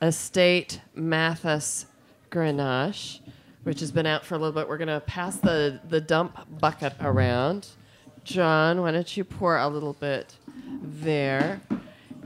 [0.00, 1.86] Estate Mathis
[2.30, 3.20] Grenache,
[3.64, 4.68] which has been out for a little bit.
[4.68, 7.68] We're gonna pass the the dump bucket around.
[8.22, 10.34] John, why don't you pour a little bit
[10.66, 11.60] there,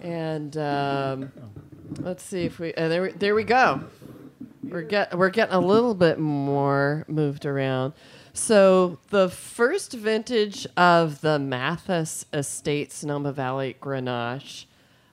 [0.03, 1.33] and um,
[1.99, 2.75] let's see if we.
[2.75, 3.83] Uh, there, we there we go.
[4.63, 7.95] We're get we're getting a little bit more moved around.
[8.33, 14.67] So the first vintage of the Mathis Estate Sonoma Valley Grenache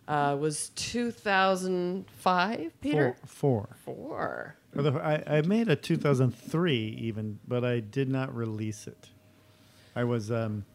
[0.08, 3.16] uh, was 2005, Peter?
[3.26, 3.70] Four.
[3.84, 4.56] Four.
[4.74, 5.02] four.
[5.02, 9.10] I, I made a 2003 even, but I did not release it.
[9.96, 10.66] I was um,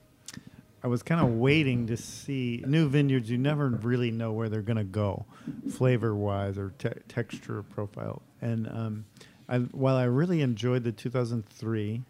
[0.83, 3.31] I was kind of waiting to see new vineyards.
[3.31, 5.27] You never really know where they're going to go,
[5.71, 8.23] flavor wise or te- texture profile.
[8.41, 9.05] And um,
[9.49, 12.03] I, while I really enjoyed the 2003,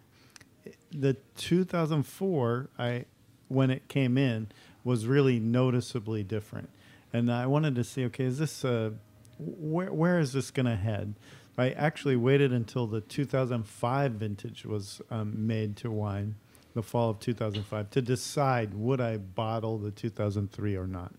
[0.93, 3.05] the 2004 I
[3.49, 4.49] when it came in
[4.85, 6.71] was really noticeably different.
[7.13, 8.91] And I wanted to see, okay, is this uh,
[9.39, 11.15] where where is this going to head?
[11.59, 16.37] I actually waited until the 2005 vintage was um, made to wine,
[16.75, 21.13] the fall of 2005, to decide would I bottle the 2003 or not.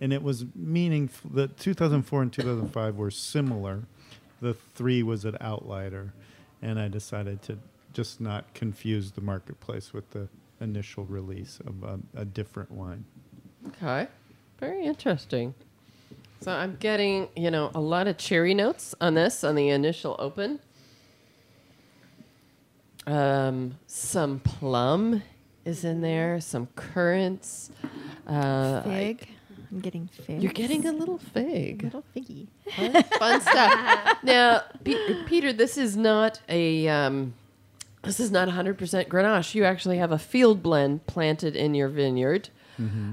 [0.00, 1.30] And it was meaningful.
[1.32, 3.82] The 2004 and 2005 were similar.
[4.40, 6.12] The three was an outlier,
[6.62, 7.58] and I decided to
[7.92, 10.28] just not confuse the marketplace with the
[10.60, 13.04] initial release of um, a different wine.
[13.68, 14.06] Okay.
[14.60, 15.54] Very interesting.
[16.40, 20.14] So I'm getting, you know, a lot of cherry notes on this on the initial
[20.18, 20.60] open.
[23.08, 25.22] Um, some plum
[25.64, 27.70] is in there, some currants.
[28.26, 29.28] Uh, Fig.
[29.70, 30.42] I'm getting fig.
[30.42, 31.82] you're getting a little fig.
[31.82, 32.46] A little figgy.
[32.74, 34.16] Fun, fun stuff.
[34.22, 37.34] Now, Pe- Peter, this is not a um,
[38.02, 38.76] this is not 100%
[39.08, 39.54] Grenache.
[39.54, 42.48] You actually have a field blend planted in your vineyard.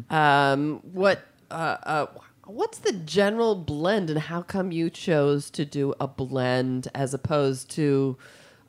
[0.10, 2.05] Um, what uh, uh,
[2.45, 7.69] what's the general blend, and how come you chose to do a blend as opposed
[7.71, 8.17] to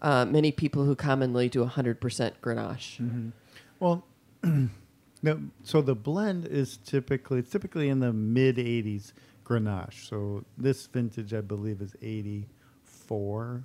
[0.06, 1.98] uh, many people who commonly do 100%
[2.40, 3.32] Grenache?
[3.80, 4.04] Well,
[4.44, 9.12] no, so the blend is typically typically in the mid 80s
[9.44, 10.08] Grenache.
[10.08, 13.64] So this vintage, I believe, is 84.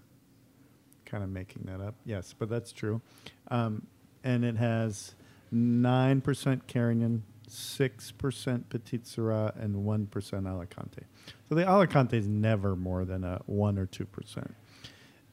[1.06, 3.02] Kind of making that up, yes, but that's true.
[3.50, 3.86] Um,
[4.24, 5.14] and it has
[5.52, 11.04] nine percent Carignan, six percent Petite Sirah, and one percent Alicante.
[11.50, 14.56] So the Alicante is never more than a one or two percent.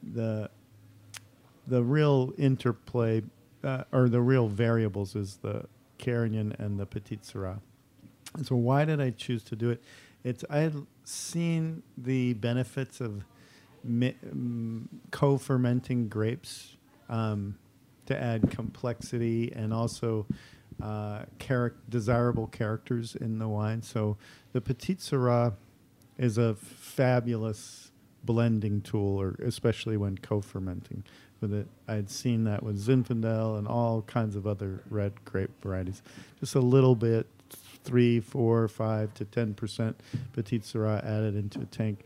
[0.03, 0.51] The
[1.69, 3.23] the real interplay
[3.63, 5.65] uh, or the real variables is the
[5.99, 7.61] Carignan and the Petite Sirah.
[8.35, 9.83] And so why did I choose to do it?
[10.25, 13.25] It's I had seen the benefits of
[13.85, 16.77] mi- um, co-fermenting grapes
[17.09, 17.57] um,
[18.07, 20.27] to add complexity and also
[20.83, 21.25] uh,
[21.89, 23.83] desirable characters in the wine.
[23.83, 24.17] So
[24.53, 25.55] the Petite Sirah
[26.17, 27.91] is a fabulous
[28.25, 31.05] blending tool, or especially when co-fermenting
[31.41, 31.67] with it.
[31.87, 36.03] I had seen that with Zinfandel and all kinds of other red grape varieties.
[36.41, 37.27] Just a little bit,
[37.85, 39.99] three, four, five to ten percent
[40.33, 42.05] Petite Sirah added into a tank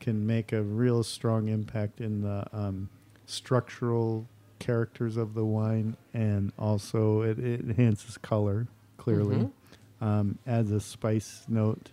[0.00, 2.88] can make a real strong impact in the um,
[3.26, 4.26] structural
[4.58, 8.66] characters of the wine, and also it, it enhances color
[8.96, 9.36] clearly.
[9.36, 9.52] Mhm.
[10.00, 11.90] Um, adds a spice note.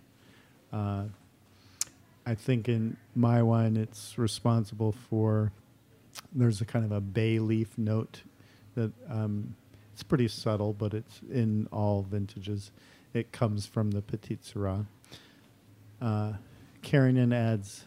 [0.73, 1.05] Uh,
[2.25, 5.51] I think in my wine, it's responsible for.
[6.33, 8.21] There's a kind of a bay leaf note
[8.75, 9.55] that um,
[9.93, 12.71] it's pretty subtle, but it's in all vintages.
[13.13, 14.85] It comes from the Petite Sirah.
[16.01, 16.33] Uh,
[16.83, 17.83] Carignan adds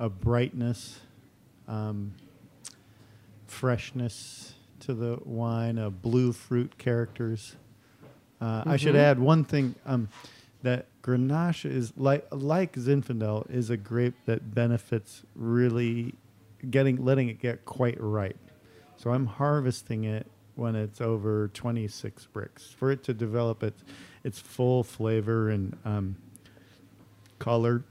[0.00, 1.00] a brightness,
[1.68, 2.12] um,
[3.46, 7.56] freshness to the wine, a blue fruit characters.
[8.40, 8.98] Uh, I should Mhm.
[8.98, 10.08] add one thing um,
[10.62, 16.14] that Grenache is like like Zinfandel is a grape that benefits really
[16.70, 18.38] getting letting it get quite ripe.
[18.96, 23.82] So I'm harvesting it when it's over 26 Brix for it to develop its
[24.22, 26.16] its full flavor and um,
[27.38, 27.84] color.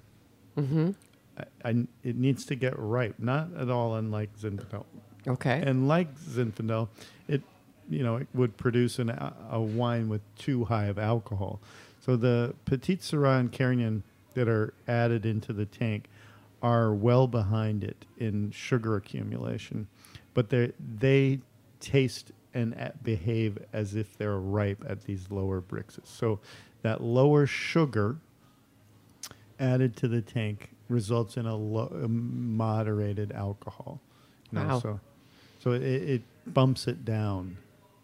[0.58, 0.92] Mm-hmm.
[1.38, 4.86] I, I, it needs to get ripe, not at all unlike Zinfandel.
[5.28, 5.62] Okay.
[5.66, 6.90] And like Zinfandel,
[7.28, 7.42] it
[7.90, 11.60] you know it would produce an, a, a wine with too high of alcohol.
[12.02, 16.10] So the Petite Sirah and Carignan that are added into the tank
[16.64, 19.88] are well behind it in sugar accumulation,
[20.34, 21.40] but they they
[21.80, 26.08] taste and a- behave as if they're ripe at these lower Brixes.
[26.08, 26.40] So
[26.82, 28.18] that lower sugar
[29.60, 34.00] added to the tank results in a, lo- a moderated alcohol.
[34.52, 34.80] You know, Wow.
[34.80, 35.00] So,
[35.60, 37.58] so it, it bumps it down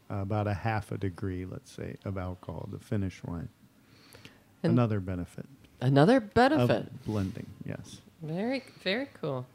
[0.10, 3.50] about a half a degree, let's say, of alcohol, the finished wine.
[4.64, 5.46] And Another benefit
[5.82, 6.88] Another benefit.
[6.88, 8.02] of blending, yes.
[8.22, 9.46] Very, very cool.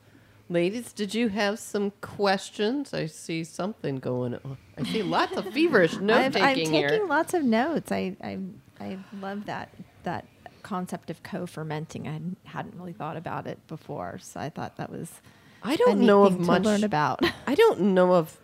[0.49, 2.93] Ladies, did you have some questions?
[2.93, 4.59] I see something going on.
[4.78, 7.07] I see lots of feverish note I've- I'm taking taking here.
[7.07, 7.91] lots of notes.
[7.91, 8.38] I I
[8.80, 9.70] I love that
[10.03, 10.26] that
[10.62, 12.07] concept of co-fermenting.
[12.09, 15.20] I hadn't, hadn't really thought about it before, so I thought that was
[15.62, 16.62] I don't neat know thing of to much.
[16.64, 17.20] learn about.
[17.47, 18.36] I don't know of.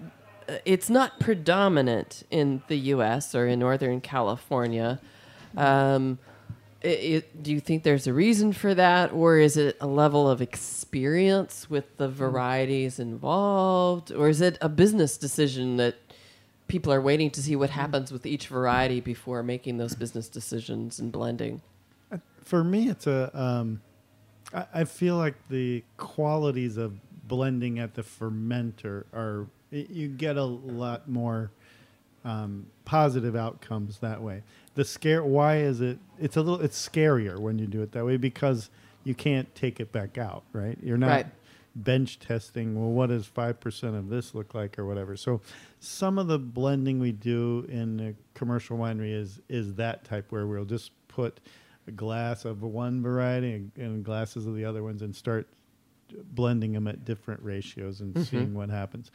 [0.49, 3.35] Uh, it's not predominant in the U.S.
[3.35, 5.01] or in Northern California.
[5.57, 6.19] Um,
[6.83, 10.29] i it, do you think there's a reason for that, or is it a level
[10.29, 15.97] of experience with the varieties involved, or is it a business decision that
[16.69, 20.99] people are waiting to see what happens with each variety before making those business decisions
[20.99, 21.61] and blending?
[22.45, 23.31] For me, it's a.
[23.39, 23.81] Um,
[24.55, 26.95] I, I feel like the qualities of
[27.29, 31.53] blending at the fermenter are you get a lot more
[32.25, 34.43] um, positive outcomes that way.
[34.81, 35.23] The scare.
[35.23, 35.99] Why is it?
[36.19, 36.65] It's a little.
[36.65, 38.71] It's scarier when you do it that way because
[39.05, 40.43] you can't take it back out.
[40.55, 40.79] Right.
[40.83, 41.11] You're not.
[41.11, 41.27] Right.
[41.77, 45.41] bench testing well what does 5% of this look like or whatever so
[45.79, 50.49] some of the blending we do in the commercial winery is is that type where
[50.49, 51.39] we'll just put
[51.87, 55.47] a glass of one variety and, and glasses of the other ones and start
[56.33, 58.25] blending them at different ratios and mm-hmm.
[58.25, 59.13] seeing what happens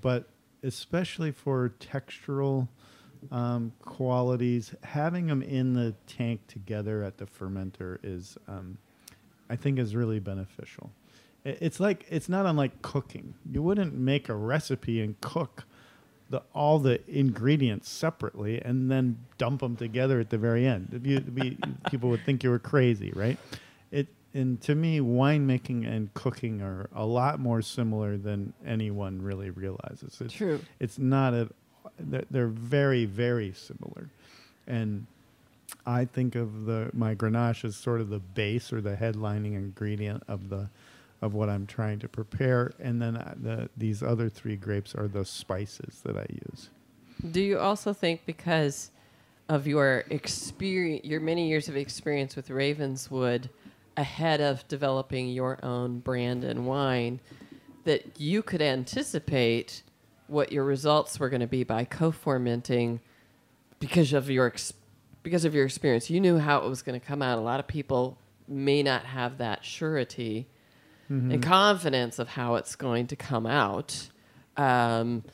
[0.00, 0.28] but
[0.64, 2.66] especially for textural
[3.30, 8.78] um, qualities having them in the tank together at the fermenter is um,
[9.48, 10.90] I think is really beneficial.
[11.44, 13.34] It's like it's not unlike cooking.
[13.50, 15.64] You wouldn't make a recipe and cook
[16.30, 20.88] the all the ingredients separately and then dump them together at the very end.
[20.90, 21.58] It'd be,
[21.90, 23.38] people would think you were crazy, right?
[23.90, 29.50] It and to me, winemaking and cooking are a lot more similar than anyone really
[29.50, 30.20] realizes.
[30.20, 30.60] It's, True.
[30.80, 31.50] It's not a.
[31.98, 34.08] They're, they're very very similar,
[34.66, 35.06] and
[35.86, 40.22] I think of the my Grenache as sort of the base or the headlining ingredient
[40.28, 40.68] of the
[41.22, 45.08] of what I'm trying to prepare, and then uh, the these other three grapes are
[45.08, 46.68] the spices that I use.
[47.30, 48.90] Do you also think because
[49.48, 53.48] of your experience, your many years of experience with Ravenswood,
[53.96, 57.20] ahead of developing your own brand and wine,
[57.84, 59.82] that you could anticipate
[60.26, 63.00] what your results were going to be by co-fermenting
[63.78, 64.72] because of your ex-
[65.22, 66.10] because of your experience?
[66.10, 67.38] You knew how it was going to come out.
[67.38, 70.46] A lot of people may not have that surety
[71.10, 71.32] mm-hmm.
[71.32, 74.08] and confidence of how it's going to come out
[74.56, 75.24] um,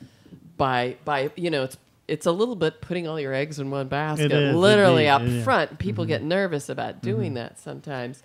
[0.57, 1.77] by by you know it's
[2.07, 4.31] it's a little bit putting all your eggs in one basket.
[4.31, 5.43] Is, literally up yeah.
[5.43, 5.79] front.
[5.79, 6.09] People mm-hmm.
[6.09, 7.09] get nervous about mm-hmm.
[7.09, 8.21] doing that sometimes.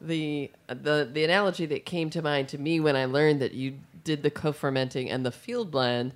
[0.00, 3.78] The the the analogy that came to mind to me when I learned that you
[4.04, 6.12] did the co-fermenting and the field blend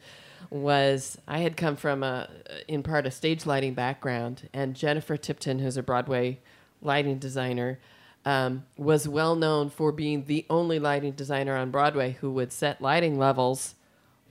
[0.51, 2.29] was I had come from a
[2.69, 6.39] in part a stage lighting background and Jennifer Tipton who's a Broadway
[6.81, 7.81] lighting designer
[8.25, 12.81] um, was well known for being the only lighting designer on Broadway who would set
[12.81, 13.75] lighting levels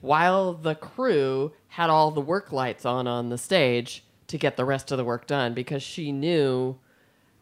[0.01, 4.65] while the crew had all the work lights on on the stage to get the
[4.65, 6.77] rest of the work done because she knew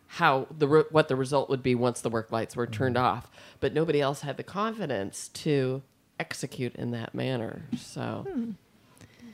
[0.07, 3.29] how the re- what the result would be once the work lights were turned off.
[3.59, 5.81] But nobody else had the confidence to
[6.19, 8.51] execute in that manner so hmm.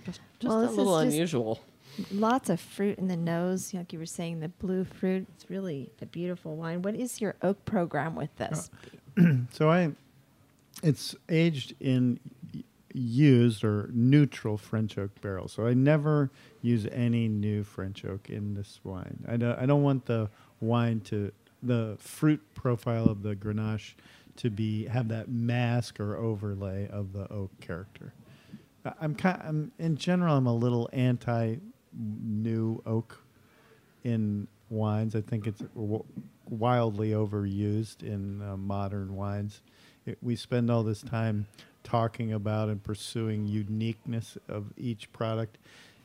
[0.06, 1.62] just, just Well, a this little just- unusual
[2.12, 5.28] Lots of fruit in the nose, like you were saying, the blue fruit.
[5.36, 6.82] It's really a beautiful wine.
[6.82, 8.70] What is your oak program with this?
[9.20, 9.92] Uh, so I,
[10.82, 12.20] it's aged in
[12.94, 15.54] used or neutral French oak barrels.
[15.54, 16.30] So I never
[16.62, 19.24] use any new French oak in this wine.
[19.28, 20.30] I don't, I don't want the
[20.60, 21.32] wine to
[21.64, 23.94] the fruit profile of the Grenache
[24.38, 28.14] to be have that mask or overlay of the oak character.
[29.00, 29.42] I'm kind.
[29.46, 30.36] I'm in general.
[30.36, 31.58] I'm a little anti
[31.94, 33.22] new oak
[34.04, 35.16] in wines.
[35.16, 35.62] I think it's
[36.50, 39.62] wildly overused in uh, modern wines.
[40.06, 41.48] It, we spend all this time
[41.84, 45.58] talking about and pursuing uniqueness of each product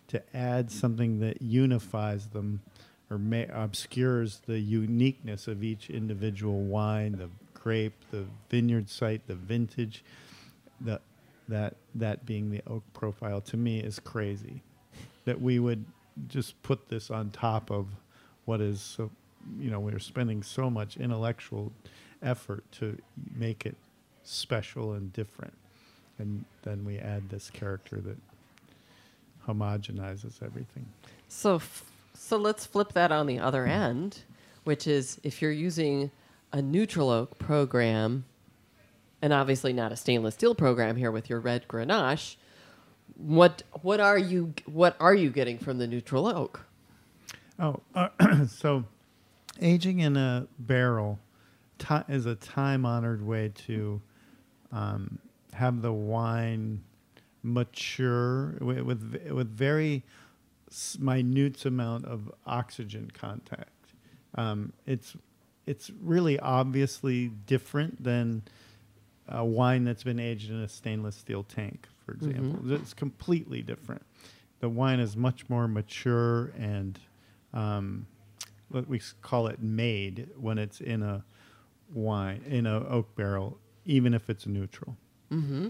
[0.09, 2.61] to add something that unifies them
[3.11, 7.29] or ma- obscures the uniqueness of each individual wine, the
[7.67, 10.05] grape, the vineyard site, the vintage,
[10.81, 11.01] the
[11.49, 14.63] that that being the oak profile to me is crazy.
[15.25, 15.85] That we would
[16.29, 17.89] just put this on top of
[18.45, 19.11] what is so
[19.59, 21.73] you know we're spending so much intellectual
[22.23, 22.97] effort to
[23.35, 23.75] make it
[24.23, 25.55] special and different.
[26.21, 28.17] And then we add this character that
[29.45, 30.87] homogenizes everything.
[31.29, 34.21] So, f- so let's flip that on the other end,
[34.63, 36.13] which is if you're using
[36.57, 38.25] a neutral oak program,
[39.21, 42.37] and obviously not a stainless steel program here with your red Grenache,
[43.15, 46.65] what what are you what are you getting from the neutral oak?
[47.59, 48.09] Oh, uh,
[48.49, 48.85] so
[49.61, 51.19] aging in a barrel
[51.79, 54.01] ti is a time-honored way to
[54.73, 55.19] um,
[55.53, 56.83] have the wine
[57.43, 60.05] mature with with, with very
[60.99, 63.93] minute amount of oxygen contact.
[64.35, 65.17] Um, it's
[65.67, 68.43] it's really obviously different than
[69.29, 72.73] a wine that's been aged in a stainless steel tank, for example.
[72.73, 74.03] It's completely different.
[74.61, 76.99] The wine is much more mature and
[77.53, 78.07] um,
[78.69, 81.25] what we call it made when it's in a
[81.93, 84.97] wine in a oak barrel, even if it's neutral.
[85.31, 85.69] Mm-hmm.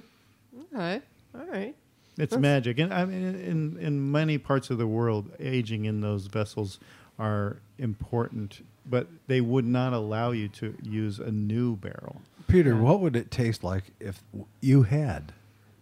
[0.75, 1.01] Okay.
[1.35, 1.75] All right.
[2.19, 6.29] It's magic, and I mean, in in many parts of the world, aging in those
[6.29, 6.79] vessels
[7.19, 12.21] are important, but they would not allow you to use a new barrel.
[12.49, 14.23] Peter, what would it taste like if
[14.61, 15.33] you had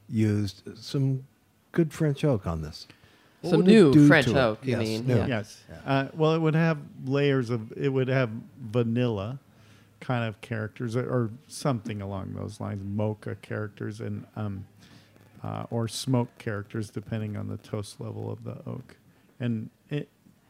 [0.08, 1.24] used some
[1.72, 2.86] good French oak on this?
[3.42, 4.36] What Some new French to it?
[4.38, 5.16] oak, you Yes, mean, new.
[5.16, 5.26] yeah.
[5.26, 5.62] Yes.
[5.84, 7.72] Uh, well, it would have layers of.
[7.76, 9.38] It would have vanilla
[10.00, 14.64] kind of characters, or, or something along those lines, mocha characters, and um,
[15.42, 18.96] uh, or smoke characters, depending on the toast level of the oak,
[19.40, 19.83] and it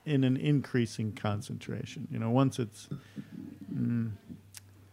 [0.06, 2.08] in an increasing concentration.
[2.10, 2.88] You know, once it's
[3.74, 4.10] mm.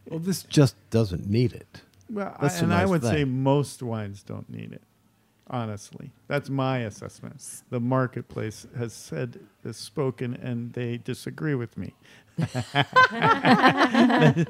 [0.09, 1.81] Well, this just doesn't need it.
[2.09, 4.81] well, I, That's the and I nice would say most wines don't need it.
[5.47, 7.43] Honestly, that's my assessment.
[7.69, 11.93] The marketplace has said, has spoken, and they disagree with me.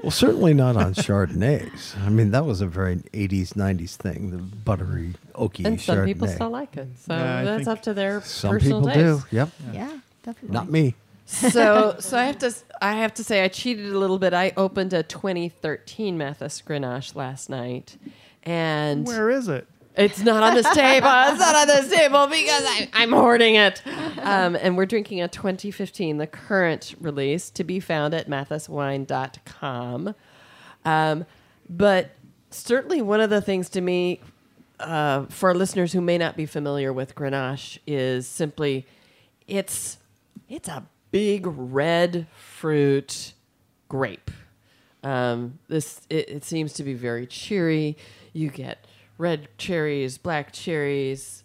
[0.04, 1.98] Well, certainly not on Chardonnays.
[2.06, 6.06] I mean, that was a very 80s, 90s thing, the buttery, oaky And some Chardonnay.
[6.06, 6.88] people still like it.
[6.98, 9.30] So Yeah, that's up to their Some personal people taste.
[9.30, 9.36] do.
[9.36, 9.50] Yep.
[9.74, 10.54] Yeah, definitely.
[10.54, 10.96] Not me.
[11.26, 14.34] so so I have to s- I have to say I cheated a little bit.
[14.34, 17.98] I opened a 2013 Mathis Grenache last night,
[18.44, 19.68] and Where is it?
[19.96, 21.08] it's not on this table.
[21.10, 23.82] It's not on this table because I, I'm hoarding it.
[24.20, 30.16] Um, and we're drinking a 2015, the current release, to be found at mathiswine.com.
[30.86, 31.26] Um,
[31.70, 32.12] but
[32.50, 34.20] certainly one of the things to me,
[34.80, 38.86] uh, for listeners who may not be familiar with Grenache, is simply
[39.48, 39.98] it's
[40.52, 43.34] it's a big red fruit
[43.88, 44.30] grape.
[45.04, 47.98] Um, this it, it seems to be very cheery.
[48.34, 48.86] You get
[49.18, 51.44] red cherries, black cherries,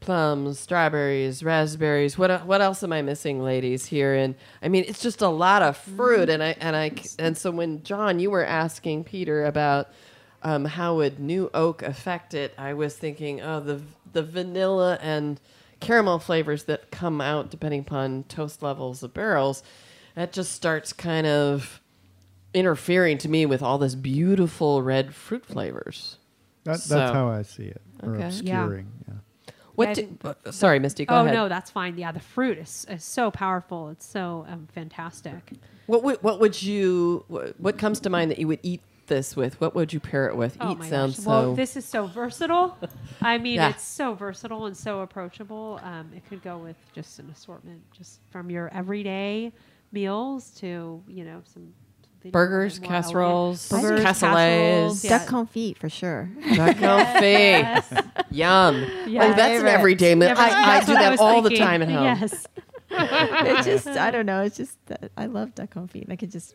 [0.00, 2.18] plums, strawberries, raspberries.
[2.18, 3.86] What what else am I missing, ladies?
[3.86, 6.28] Here and I mean, it's just a lot of fruit.
[6.28, 9.88] And I and I and so when John, you were asking Peter about
[10.42, 13.82] um, how would new oak affect it, I was thinking, oh, the
[14.12, 15.40] the vanilla and
[15.80, 19.62] caramel flavors that come out depending upon toast levels of barrels.
[20.14, 21.80] That just starts kind of
[22.54, 26.16] interfering to me with all this beautiful red fruit flavors.
[26.64, 27.82] That, So- that's how I see it.
[28.02, 28.20] Or Okay.
[28.20, 28.26] Yeah.
[28.64, 28.92] obscuring.
[29.06, 29.14] Yeah.
[29.74, 29.88] What?
[29.90, 31.04] I do- uh, sorry, Misty.
[31.04, 31.34] Go oh ahead.
[31.34, 31.98] no, that's fine.
[31.98, 33.90] Yeah, the fruit is, is so powerful.
[33.90, 35.34] It's so um, fantastic.
[35.86, 39.34] What would what would you what, what comes to mind that you would eat this
[39.36, 39.60] with?
[39.60, 40.56] What would you pair it with?
[40.60, 41.24] Oh eat my sounds gosh.
[41.24, 41.30] so.
[41.30, 42.76] Well, this is so versatile.
[43.20, 43.70] I mean, Yeah.
[43.70, 45.80] it's so versatile and so approachable.
[45.82, 49.52] Um, it could go with just an assortment, just from your everyday
[49.92, 51.72] meals to you know some
[52.32, 55.00] Burgers, more casseroles, burgers, cassoulets.
[55.00, 55.18] casseroles, yeah.
[55.18, 56.28] Duck confit for sure.
[56.56, 58.04] Duck confit.
[58.30, 58.84] Yum.
[59.06, 59.24] Yeah.
[59.24, 60.28] Oh, that's an everyday meal.
[60.30, 62.02] Yeah, I, I do that was all the time at home.
[62.04, 62.46] Yes.
[62.90, 64.42] it just, I don't know.
[64.42, 66.10] It's just, that I love duck confit.
[66.10, 66.54] I could just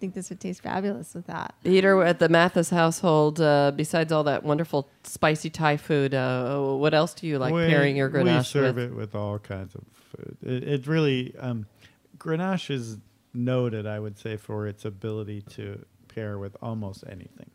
[0.00, 1.54] think this would taste fabulous with that.
[1.62, 6.94] Peter, at the Mathis household, uh, besides all that wonderful spicy Thai food, uh, what
[6.94, 8.38] else do you like we, pairing your Grenache?
[8.38, 8.84] we serve with?
[8.86, 10.36] it with all kinds of food.
[10.42, 11.66] It, it really um,
[12.18, 12.96] Grenache is
[13.34, 17.50] noted, I would say, for its ability to pair with almost anything.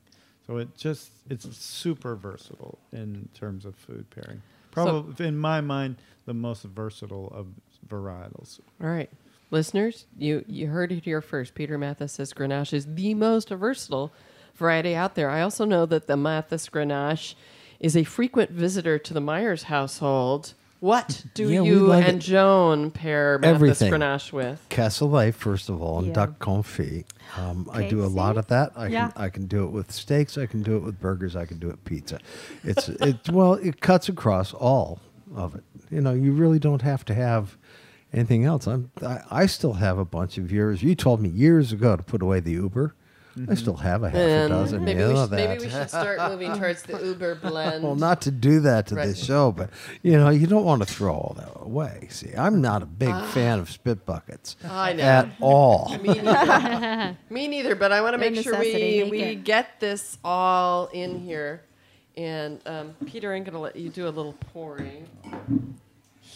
[0.48, 4.42] So it just it's super versatile in terms of food pairing.
[4.72, 7.48] Probably in my mind the most versatile of
[7.88, 8.60] varietals.
[8.82, 9.10] All right.
[9.52, 11.54] Listeners, you, you heard it here first.
[11.56, 14.12] Peter Mathis says Grenache is the most versatile
[14.56, 15.30] variety out there.
[15.30, 17.36] I also know that the Mathis Grenache
[17.80, 20.54] is a frequent visitor to the Myers household.
[20.80, 22.20] What do Yeah, you love and it.
[22.20, 24.66] Joan pair Mathis Grenache with?
[24.70, 26.14] Cassoulet, first of all, and Yeah.
[26.14, 27.06] duck confit.
[27.38, 28.72] Um, I do a lot of that.
[28.76, 29.12] I Yeah.
[29.12, 30.38] can I can do it with steaks.
[30.38, 31.36] I can do it with burgers.
[31.36, 32.20] I can do it with pizza.
[32.64, 35.00] It's it well, it cuts across all
[35.36, 35.64] of it.
[35.92, 37.58] You know, you really don't have to have
[38.16, 38.66] anything else.
[38.68, 40.82] I'm I, I still have a bunch of years.
[40.82, 42.96] You told me years ago to put away the Uber.
[43.50, 44.86] I still have a half a dozen.
[44.86, 45.50] maybe, you we know should, that.
[45.50, 47.84] maybe we should start moving towards the Uber blend.
[47.84, 49.08] Well, not to do that to Right.
[49.08, 49.72] this show, but
[50.04, 52.08] you know, you don't want to throw all that away.
[52.10, 55.04] See, I'm not a big fan of spit buckets I know.
[55.04, 55.90] at all.
[56.02, 57.18] Me neither.
[57.30, 58.72] Me neither, but I want to make sure we,
[59.04, 59.44] make we it.
[59.44, 61.62] get this all in here.
[62.16, 65.08] And um, Peter, I'm going to let you do a little pouring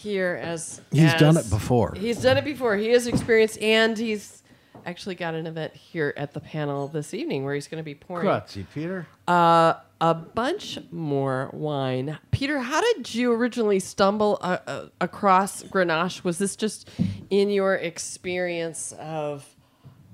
[0.00, 1.94] here as He's done it before.
[1.96, 2.76] He's done it before.
[2.76, 4.42] He is experienced, and he's
[4.86, 7.94] actually got an event here at the panel this evening where he's going to be
[7.94, 9.06] pouring Grazie, Peter.
[9.28, 12.18] uh, a bunch more wine.
[12.30, 16.24] Peter, how did you originally stumble uh, uh, across Grenache?
[16.24, 16.88] Was this just
[17.28, 19.46] in your experience of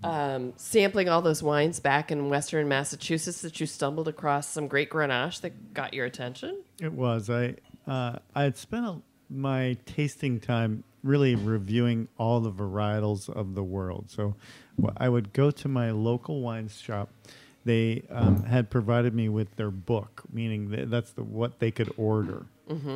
[0.02, 4.90] um, sampling all those wines back in Western Massachusetts that you stumbled across some great
[4.90, 6.62] Grenache that got your attention?
[6.80, 7.30] It was.
[7.30, 7.54] I
[7.86, 8.96] uh, I had spent a,
[9.28, 14.10] my tasting time really reviewing all the varietals of the world.
[14.10, 14.34] So
[14.96, 17.10] I would go to my local wine shop.
[17.64, 21.92] They um, had provided me with their book, meaning th- that's the what they could
[21.96, 22.46] order.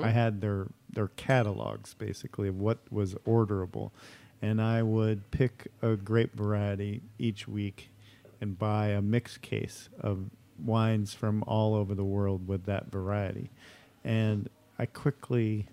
[0.04, 3.92] I had their their catalogs basically of what was orderable,
[4.42, 7.90] and I would pick a grape variety each week
[8.40, 13.50] and buy a mixed case of wines from all over the world with that variety.
[14.04, 15.66] And I quickly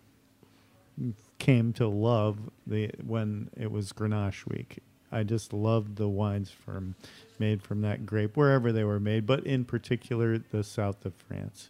[1.40, 4.80] came to love the when it was Grenache week.
[5.12, 6.96] I just loved the wines from
[7.40, 11.70] made from that grape wherever they were made, but in particular the south of France,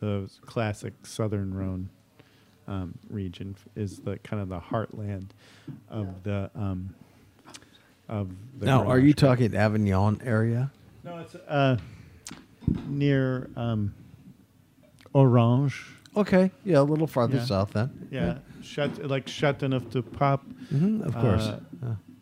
[0.00, 1.86] the classic Southern Rhône
[2.66, 5.28] um, region is the kind of the heartland
[5.88, 6.94] of the um,
[8.08, 8.66] of the.
[8.66, 9.18] now, are you Grenache.
[9.18, 10.70] talking Avignon area?
[11.04, 11.78] No, it's uh,
[12.86, 13.94] near um,
[15.14, 15.86] Orange.
[16.16, 17.44] Okay, yeah, a little farther Yeah.
[17.44, 18.08] south then.
[18.10, 20.40] Yeah, Chat, like Chateauneuf du Pape.
[20.70, 21.42] hmm of course.
[21.46, 21.60] Uh,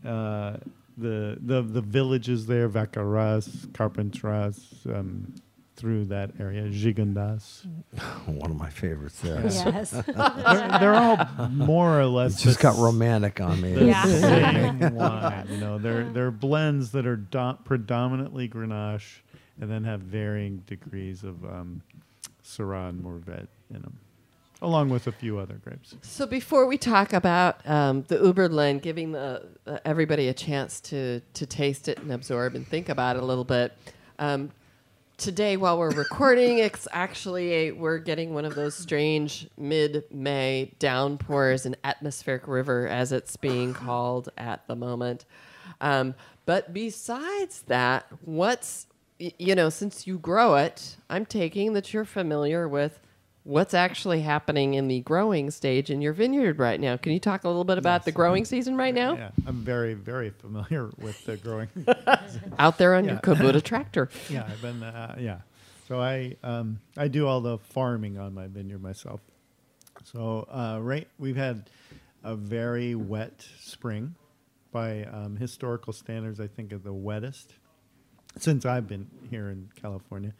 [0.04, 0.10] Yeah.
[0.10, 0.56] Uh,
[0.98, 5.32] the the the villages there, Vacqueyras, Carpentras, um,
[5.76, 7.64] through that area, Gigondas.
[8.26, 9.40] One of my favorites there.
[9.42, 9.90] Yes.
[10.06, 12.40] they're, they're all more or less.
[12.40, 13.72] It just the got romantic on me.
[13.74, 14.04] the Yeah.
[14.04, 15.46] same wine.
[15.50, 19.20] You know, they're they're blends that are do- predominantly Grenache,
[19.60, 21.82] and then have varying degrees of um,
[22.44, 23.98] Syrah and Mourvèdre in them,
[24.60, 25.94] along with a few other grapes.
[26.02, 31.20] So before we talk about um, the Uberland, giving the, uh, everybody a chance to
[31.34, 33.72] to taste it and absorb and think about it a little bit.
[34.18, 34.50] Um,
[35.16, 41.66] today, while we're recording, it's actually a, we're getting one of those strange mid-May downpours
[41.66, 45.24] an Atmospheric River, as it's being called at the moment.
[45.80, 46.14] Um,
[46.46, 48.91] but besides that, what's y-
[49.38, 53.00] you know, since you grow it, I'm taking that you're familiar with
[53.44, 56.96] what's actually happening in the growing stage in your vineyard right now.
[56.96, 59.94] Can you talk a little bit about the growing season right now Yeah, I'm very
[59.94, 61.68] very familiar with the growing.
[62.58, 63.20] out there on your Yeah.
[63.20, 64.08] Kubota tractor?
[64.30, 65.38] yeah, I've been uh, yeah.
[65.88, 69.20] So I um, I do all the farming on my vineyard myself.
[70.04, 71.68] So uh, right, we've had
[72.24, 74.14] a very wet spring,
[74.70, 77.54] by um, historical standards, I think of the wettest
[78.38, 80.32] since I've been here in California,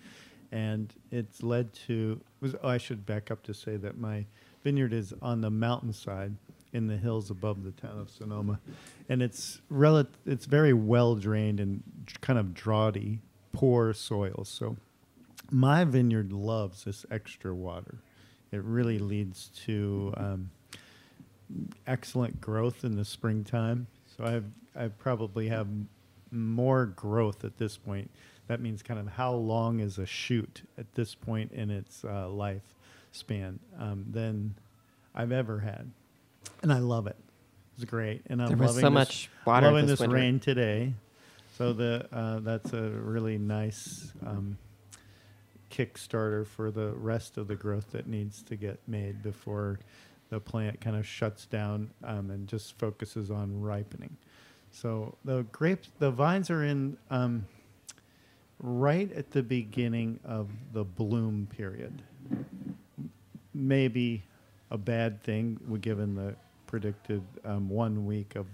[0.50, 2.20] and it's led to.
[2.40, 4.26] Was oh, I should back up to say that my
[4.64, 6.36] vineyard is on the mountainside
[6.72, 8.60] in the hills above the town of Sonoma,
[9.08, 11.82] and it's rel- It's very well drained and
[12.20, 13.20] kind of droughty,
[13.52, 14.44] poor soil.
[14.44, 14.76] So
[15.50, 17.98] my vineyard loves this extra water.
[18.50, 20.50] It really leads to um,
[21.86, 23.86] excellent growth in the springtime.
[24.16, 25.68] So I've I probably have
[26.32, 28.10] more growth at this point.
[28.48, 32.28] That means kind of how long is a shoot at this point in its uh,
[32.28, 32.74] life
[33.12, 34.54] span um, than
[35.14, 35.90] I've ever had,
[36.62, 37.16] and I love it.
[37.76, 40.40] It's great, and I'm There was loving so this, much water loving this this rain
[40.40, 40.94] today.
[41.56, 44.58] So the uh, that's a really nice um,
[45.70, 49.78] Kickstarter for the rest of the growth that needs to get made before
[50.28, 54.16] the plant kind of shuts down um, and just focuses on ripening.
[54.72, 57.46] So the grapes, the vines are in um,
[58.58, 62.02] right at the beginning of the bloom period.
[63.54, 64.22] Maybe
[64.70, 66.34] a bad thing, given the
[66.66, 68.46] predicted um, one week of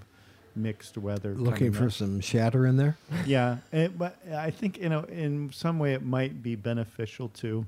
[0.57, 1.35] mixed weather.
[1.35, 1.93] Looking for up.
[1.93, 2.97] some shatter in there.
[3.25, 7.65] Yeah, it, but I think you know, in some way, it might be beneficial too.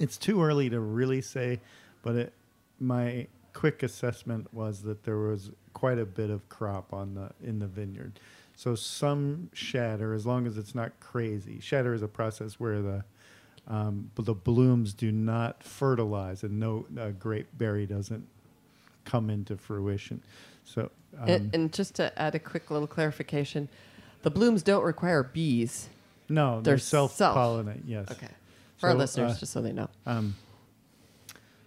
[0.00, 1.60] It's too early to really say,
[2.02, 2.32] but it,
[2.80, 3.26] my
[3.58, 7.66] quick assessment was that there was quite a bit of crop on the in the
[7.66, 8.20] vineyard.
[8.54, 11.58] So some shatter, as long as it's not crazy.
[11.58, 13.04] Shatter is a process where the
[13.66, 18.28] um, the blooms do not fertilize, and no uh, grape berry doesn't
[19.04, 20.22] come into fruition.
[20.64, 23.68] So um, and, and just to add a quick little clarification,
[24.22, 25.88] the blooms don't require bees.
[26.28, 27.36] no, they're they're self self.
[27.36, 27.82] pollinate.
[27.86, 28.08] Yes.
[28.08, 28.28] Okay.
[28.76, 29.88] For our listeners, uh, just so they know.
[30.06, 30.36] Um,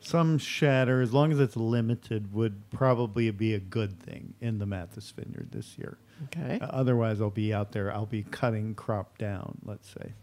[0.02, 4.66] some shatter, as long as it's limited, would probably be a good thing in the
[4.66, 5.98] Mathis Vineyard this year.
[6.26, 6.60] Okay.
[6.62, 7.92] Uh, otherwise, I'll be out there.
[7.94, 9.58] I'll be cutting crop down.
[9.64, 10.14] Let's say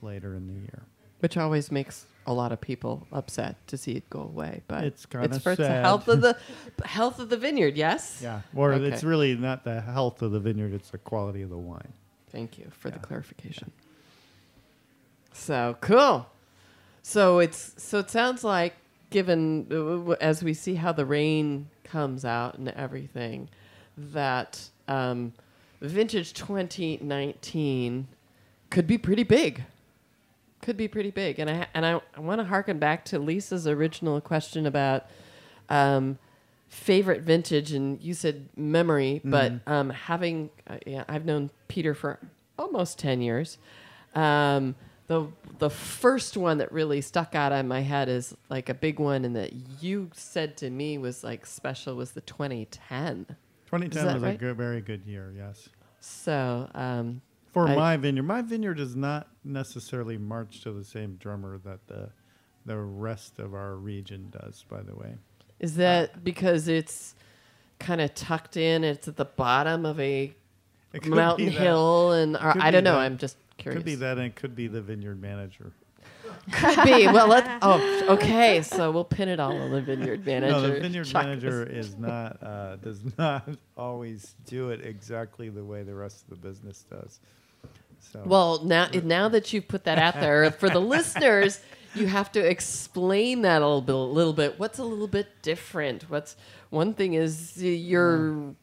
[0.00, 0.82] later in the year.
[1.20, 4.62] Which always makes a lot of people upset to see it go away.
[4.68, 6.36] But It's kinda for the health of the
[6.84, 7.76] health of the vineyard.
[7.76, 8.20] Yes.
[8.22, 8.88] Yeah, or Okay.
[8.88, 11.92] it's really not the health of the vineyard; it's the quality of the wine.
[12.30, 13.02] Thank you for the Yeah.
[13.02, 13.70] clarification.
[15.32, 16.26] So cool.
[17.02, 18.74] So it's so it sounds like
[19.12, 23.48] given uh, as we see how the rain comes out and everything
[23.96, 25.32] that um,
[25.80, 28.08] vintage 2019
[28.70, 29.64] could be pretty big.
[30.62, 33.66] Could be pretty big, and I and I, I want to harken back to Lisa's
[33.66, 35.06] original question about
[35.68, 36.18] um,
[36.68, 39.72] favorite vintage, and you said memory, but Mm-hmm.
[39.72, 42.20] um, having uh, yeah, I've known Peter for
[42.56, 43.58] almost ten years.
[44.14, 44.76] Um,
[45.06, 45.26] the
[45.58, 49.24] the first one that really stuck out in my head is like a big one,
[49.24, 53.26] and that you said to me was like special was the 2010.
[53.66, 55.32] 2010 that was a good, very good year.
[55.36, 55.68] Yes.
[56.00, 57.20] So um,
[57.52, 61.86] For I- my vineyard, my vineyard does not necessarily march to the same drummer that
[61.88, 62.10] the
[62.64, 64.64] the rest of our region does.
[64.68, 65.16] By the way,
[65.58, 67.14] Is that because it's
[67.80, 68.84] kind of tucked in?
[68.84, 70.32] It's at the bottom of a
[71.04, 72.92] mountain hill, and or, I don't know.
[72.92, 73.00] that.
[73.00, 73.78] I'm just curious.
[73.78, 75.72] Could be that, and it could be the vineyard manager.
[76.52, 77.06] Could be.
[77.06, 77.48] Well, let.
[77.62, 78.62] Oh, okay.
[78.62, 80.52] So we'll pin it all on the vineyard manager.
[80.52, 85.64] No, the vineyard Chuck manager is not uh, does not always do it exactly the
[85.64, 87.20] way the rest of the business does.
[88.00, 91.60] So Well, now now that you've put that out there for the listeners,
[91.94, 93.94] you have to explain that a little bit.
[93.94, 94.58] A little bit.
[94.58, 96.10] What's a little bit different?
[96.10, 96.36] What's
[96.70, 98.54] one thing is your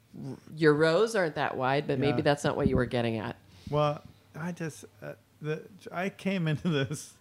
[0.55, 3.37] your rows aren't that wide, but maybe that's not what you were getting at.
[3.69, 4.01] Well,
[4.39, 5.61] I just uh, the
[5.91, 7.13] I came into this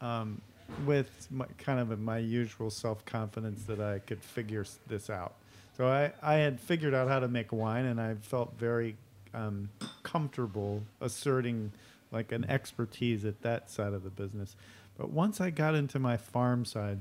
[0.00, 0.40] um,
[0.86, 5.34] with my, kind of my usual self confidence that I could figure this out.
[5.76, 8.96] So I, I had figured out how to make wine, and I felt very
[9.32, 9.70] um,
[10.02, 11.72] comfortable asserting
[12.10, 14.54] like an expertise at that side of the business.
[14.98, 16.98] But once I got into my farm side,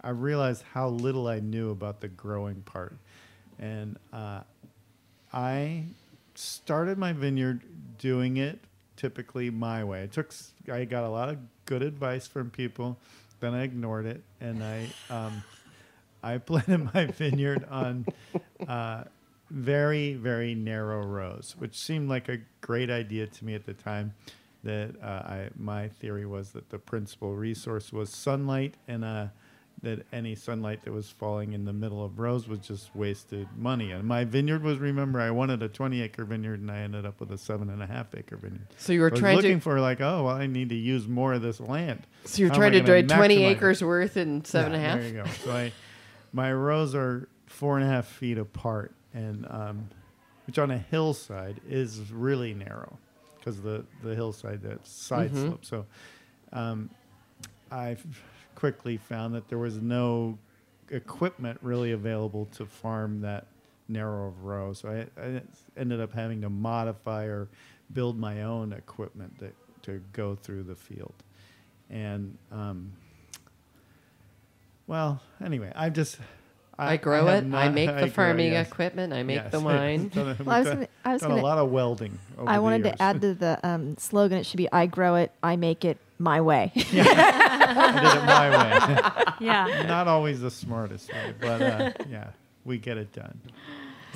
[0.00, 2.96] I realized how little I knew about the growing part,
[3.58, 4.40] and uh,
[5.32, 5.84] I
[6.36, 7.62] started my vineyard
[7.98, 8.60] doing it
[8.96, 10.02] typically my way.
[10.02, 10.32] It took
[10.70, 12.98] I got a lot of good advice from people,
[13.40, 15.42] then I ignored it, and I um,
[16.22, 18.06] I planted my vineyard on
[18.66, 19.04] uh,
[19.50, 24.14] very very narrow rows, which seemed like a great idea to me at the time.
[24.62, 29.26] That uh, I my theory was that the principal resource was sunlight and uh,
[29.82, 33.90] that any sunlight that was falling in the middle of rows was just wasted money.
[33.92, 37.20] And my vineyard was, remember, I wanted a 20 acre vineyard and I ended up
[37.20, 38.66] with a seven and a half acre vineyard.
[38.78, 39.62] So you were I was trying looking to.
[39.62, 42.02] for like, oh, well, I need to use more of this land.
[42.24, 43.44] So you're How trying to do 20 maximize it?
[43.44, 44.98] acres worth in seven and a half.
[45.00, 45.24] There you go.
[45.44, 45.72] So I,
[46.32, 49.88] my rows are four and a half feet apart, and um,
[50.46, 52.98] which on a hillside is really narrow
[53.38, 55.46] because the the hillside that side Mhm.
[55.48, 55.64] slope.
[55.66, 55.86] So
[56.54, 56.88] um,
[57.70, 57.96] I
[58.64, 60.38] quickly found that there was no
[60.90, 63.46] equipment really available to farm that
[63.88, 64.72] narrow of row.
[64.72, 65.42] So I, I
[65.76, 67.48] ended up having to modify or
[67.92, 69.52] build my own equipment that
[69.82, 71.12] to go through the field,
[71.90, 72.90] and um,
[74.86, 76.16] well, anyway, I just
[76.78, 77.46] I grow have it.
[77.48, 78.66] not- I make the grow, farming yes.
[78.68, 79.12] equipment.
[79.12, 79.52] I make Yes.
[79.52, 80.08] the wine.
[80.14, 82.18] Done Well, I was done- gonna- I was done gonna- a lot of welding.
[82.38, 82.96] Over I the wanted years.
[82.96, 84.38] to add to the um, slogan.
[84.38, 86.72] It should be "I grow it, I make it my way."
[87.68, 89.10] I did it my way.
[89.40, 89.84] Yeah.
[89.88, 92.30] Not always the smartest way, but uh, yeah,
[92.64, 93.40] we get it done.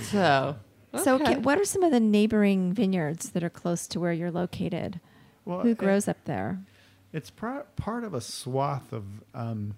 [0.01, 0.57] So,
[1.03, 1.35] So, okay.
[1.35, 5.01] ca- what are some of the neighboring vineyards that are close to where you're located?
[5.45, 6.61] Well, Who it- grows up there?
[7.13, 9.75] It's par- part of a swath of um,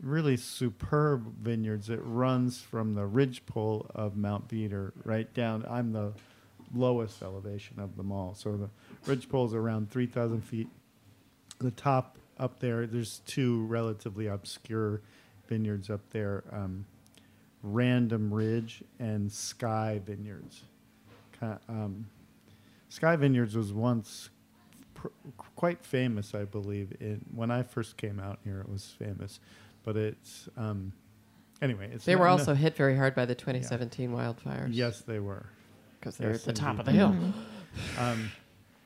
[0.00, 5.64] really superb vineyards that runs from the ridgepole of Mount Veeder right down.
[5.68, 6.12] I'm the
[6.74, 8.34] lowest elevation of them all.
[8.34, 8.70] So the
[9.10, 10.68] ridgepole is around 3,000 feet.
[11.58, 15.02] The top up there, there's two relatively obscure
[15.48, 16.84] vineyards up there um,
[17.62, 20.62] Random Ridge and Sky Vineyards.
[21.68, 22.06] Um,
[22.88, 24.30] Sky Vineyards was once
[24.94, 25.08] pr-
[25.56, 26.92] quite famous, I believe.
[27.00, 29.40] In when I first came out here, it was famous,
[29.84, 30.92] but it's um,
[31.60, 31.90] anyway.
[31.92, 34.68] It's they were no- also hit very hard by the 2017 wildfires.
[34.70, 35.46] yes, they were.
[36.00, 37.14] because they're Yes, at the top of the hill.
[37.98, 38.30] Um,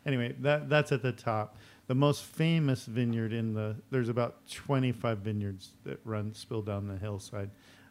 [0.07, 1.57] anyway, that that's at the top.
[1.89, 6.97] The most famous vineyard in the there's about 25 vineyards that run spill down the
[6.97, 7.51] hillside.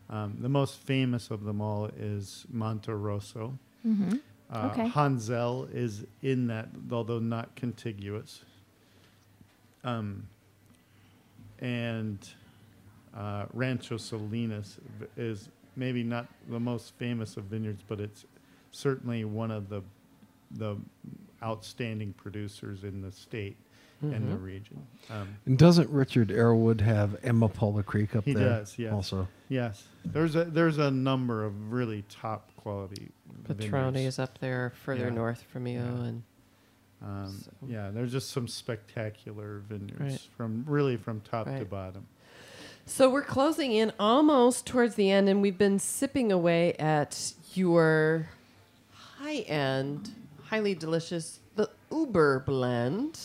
[0.10, 3.58] Um, the most famous of them all is Monte Rosso.
[3.86, 4.18] Mm-hmm.
[4.52, 4.90] Uh, Okay.
[4.90, 8.44] Hanzell is in that, although not contiguous.
[9.84, 10.28] Um,
[11.60, 12.20] and
[13.16, 14.78] uh, Rancho Salinas
[15.16, 18.26] is maybe not the most famous of vineyards, but it's
[18.72, 19.82] certainly one of the
[20.52, 20.78] the
[21.42, 23.58] outstanding producers in the state
[24.02, 24.44] and the Mhm.
[24.44, 24.88] region.
[25.10, 28.50] Um, And doesn't Richard Arrowood have Amapola Creek up He there?
[28.60, 28.94] does, yes.
[28.94, 33.12] Also, yes, there's a there's a number of really top quality.
[33.44, 33.98] Petroni vineyards.
[34.16, 35.14] is up there further Yeah.
[35.14, 36.04] north from you, Yeah.
[36.04, 36.24] and
[37.02, 40.20] Um, So- Yeah, there's just some spectacular vineyards Right.
[40.36, 42.08] from really from top to bottom.
[42.86, 48.30] So we're closing in almost towards the end, and we've been sipping away at your
[48.94, 50.12] high end,
[50.46, 53.20] highly delicious, the Uber blend,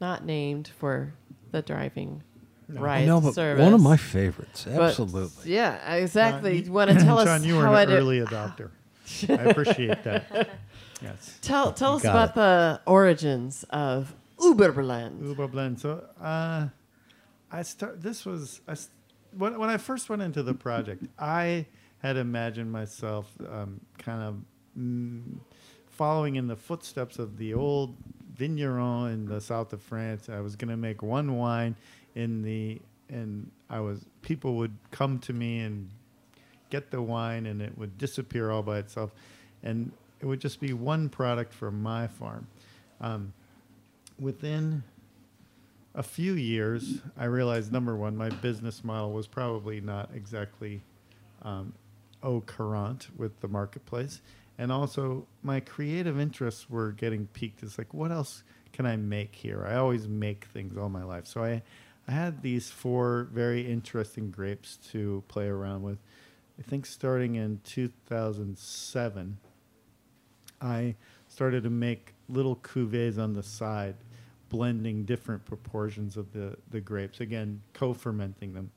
[0.00, 1.12] not named for
[1.50, 2.22] the driving
[2.68, 3.06] right?
[3.06, 3.62] no, but service.
[3.62, 4.64] one of my favorites.
[4.64, 5.52] But, Absolutely.
[5.52, 6.58] yeah, exactly.
[6.58, 8.70] John, you want to tell us John, you were how an it early adopter.
[9.28, 10.50] I appreciate that.
[11.02, 11.38] Yes.
[11.40, 12.34] tell tell us about it.
[12.34, 15.22] the origins of Uberblend.
[15.26, 15.80] Uber blend.
[15.80, 16.68] So uh,
[17.50, 18.02] I start.
[18.02, 18.90] This was I, s-
[19.34, 21.04] when when I first went into the project.
[21.18, 21.64] I
[22.02, 24.36] had imagined myself um, kind of
[24.78, 25.38] mm,
[25.88, 27.96] following in the footsteps of the old
[28.40, 30.30] vigneron in the south of France.
[30.30, 31.76] I was going to make one wine
[32.14, 32.80] in the
[33.10, 35.90] and I was people would come to me and
[36.70, 39.10] get the wine and it would disappear all by itself
[39.62, 42.46] and it would just be one product from my farm.
[43.02, 43.34] Um,
[44.18, 44.84] within
[45.94, 50.80] a few years, I realized number one, my business model was probably not exactly
[51.42, 51.74] um,
[52.22, 54.22] au courant with the marketplace.
[54.60, 57.62] And also, my creative interests were getting peaked.
[57.62, 58.44] It's like, what else
[58.74, 59.64] can I make here?
[59.66, 61.26] I always make things all my life.
[61.26, 61.62] So I,
[62.06, 65.96] I had these four very interesting grapes to play around with.
[66.58, 69.38] I think starting in 2007,
[70.60, 70.94] I
[71.26, 73.96] started to make little cuvées on the side,
[74.50, 77.20] blending different proportions of the, the grapes.
[77.20, 78.72] Again, co-fermenting them,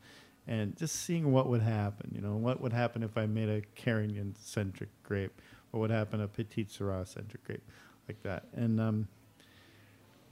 [0.48, 2.10] and just seeing what would happen.
[2.16, 5.42] You know, what would happen if I made a Carignan centric grape?
[5.74, 7.64] What would happen a Petite Sirah centric grape,
[8.08, 8.46] like that?
[8.54, 9.08] And um,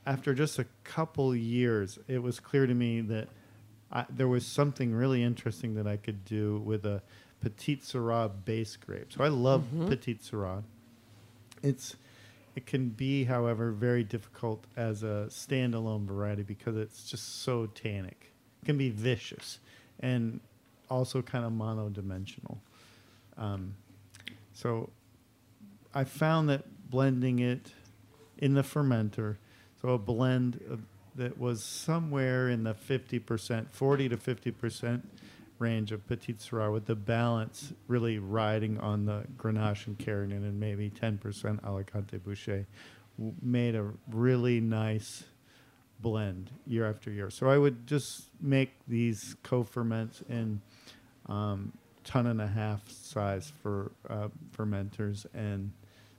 [0.05, 3.27] after just a couple years, it was clear to me that
[3.91, 7.01] I, there was something really interesting that I could do with a
[7.41, 9.11] Petite Sirah base grape.
[9.11, 10.61] So I love Petite Sirah.
[11.63, 11.95] It's
[12.55, 18.31] it can be, however, very difficult as a standalone variety because it's just so tannic.
[18.61, 19.57] It can be vicious
[20.01, 20.39] and
[20.87, 22.57] also kind of monodimensional.
[23.39, 23.73] Um,
[24.53, 24.91] so
[25.93, 27.71] I found that blending it
[28.37, 29.37] in the fermenter,
[29.81, 30.81] so a blend of,
[31.15, 35.01] that was somewhere in the 50%, 40 to 50%
[35.59, 40.59] range of Petite Sirah, with the balance really riding on the Grenache and Carignan and
[40.59, 42.65] maybe 10% Alicante Bouschet,
[43.17, 45.25] w- made a really nice
[45.99, 47.29] blend year after year.
[47.29, 50.61] So I would just make these co-ferments in
[51.27, 51.73] um,
[52.03, 55.71] ton and a half size for uh, fermenters and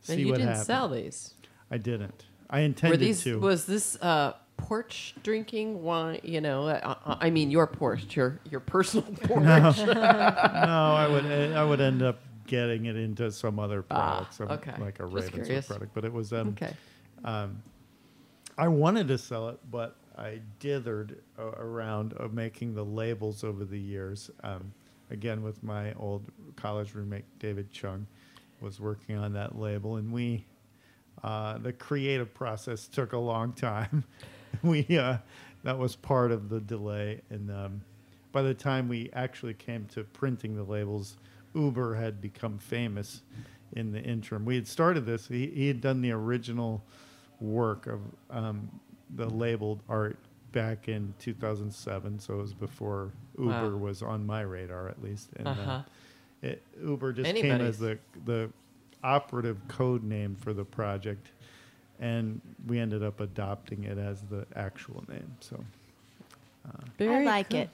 [0.02, 0.66] see you what didn't happens.
[0.66, 1.34] sell these.
[1.70, 2.24] I didn't.
[2.50, 3.38] I Were intended these to.
[3.40, 6.20] was this uh, porch drinking wine?
[6.22, 9.42] You know, uh, I mean your porch, your your personal porch.
[9.44, 9.54] no,
[9.94, 14.74] I would I would end up getting it into some other Ah, product, some, okay.
[14.78, 15.94] like a Ravenswood product.
[15.94, 16.74] But it was um, Okay.
[17.24, 17.62] um,
[18.58, 23.64] I wanted to sell it, but I dithered uh, around of making the labels over
[23.64, 24.30] the years.
[24.44, 24.72] Um,
[25.10, 26.24] again, with my old
[26.56, 28.06] college roommate David Chung,
[28.62, 30.46] was working on that label, and we
[31.22, 34.04] uh, the creative process took a long time.
[34.62, 35.18] we uh,
[35.64, 37.82] that was part of the delay, and um,
[38.32, 41.16] by the time we actually came to printing the labels,
[41.54, 43.22] Uber had become famous
[43.74, 44.44] in the interim.
[44.44, 45.26] We had started this.
[45.28, 46.82] He, he had done the original
[47.40, 48.00] work of
[48.30, 48.68] um,
[49.16, 50.18] the labeled art
[50.52, 53.76] back in 2007, so it was before Uber Wow.
[53.78, 55.30] was on my radar at least.
[55.36, 55.82] And uh, Uh-huh.
[56.42, 58.50] It, Uber just came as the the
[59.04, 61.28] operative code name for the project,
[62.00, 65.36] and we ended up adopting it as the actual name.
[65.40, 65.62] So
[66.66, 66.70] uh.
[66.98, 67.60] Very I like cool.
[67.60, 67.70] it.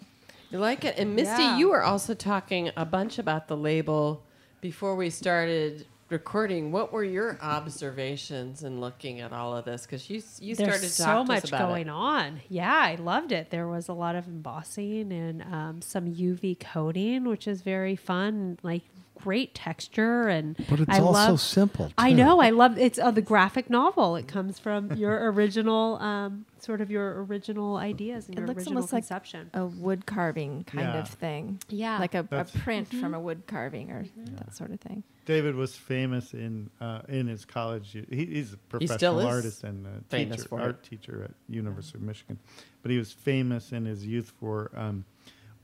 [0.51, 0.99] You like it?
[0.99, 1.59] And Misty, Yeah.
[1.59, 4.23] you were also talking a bunch about the label
[4.61, 6.73] before we started recording.
[6.73, 9.83] What were your observations in looking at all of this?
[9.83, 11.91] Because you you started There's to so talk to us much going it.
[11.91, 12.41] on.
[12.49, 13.51] Yeah, I loved it.
[13.51, 18.59] There was a lot of embossing and um, some UV coating, which is very fun.
[18.63, 18.83] Like
[19.23, 21.93] great texture and But it's I all so love, simple.
[21.99, 22.41] I know.
[22.41, 24.17] I love it's uh, the graphic novel.
[24.17, 28.59] It comes from your original, um, sort of your original ideas and It your looks
[28.59, 29.51] original almost like conception.
[29.55, 30.99] a wood carving kind Yeah.
[31.01, 31.61] of thing.
[31.69, 31.99] Yeah.
[31.99, 34.05] Like a, a That's- print from a wood carving or
[34.37, 35.03] that sort of thing.
[35.27, 37.93] David was famous in uh, in his college.
[37.93, 40.63] He, he's a professional still is artist and a teacher, for it.
[40.63, 42.39] art teacher at University of Michigan.
[42.83, 45.05] But he was famous in his youth for um,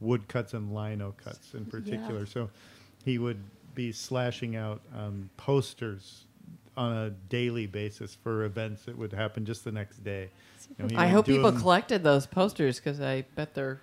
[0.01, 2.27] woodcuts and lino cuts in particular.
[2.27, 2.51] So
[3.05, 3.39] he would
[3.75, 6.25] be slashing out um, posters
[6.77, 10.29] on a daily basis for events that would happen just the next day.
[10.79, 13.81] You know, I hope people them- collected those posters because I bet they're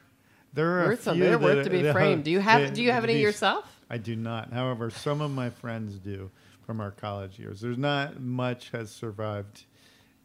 [0.54, 2.24] There are worth few They're worth to be framed.
[2.26, 3.66] Do you have that- Do you have any yourself?
[3.90, 4.52] I do not.
[4.54, 6.32] However, some of my friends do
[6.66, 7.62] from our college years.
[7.62, 9.64] There's not much has survived.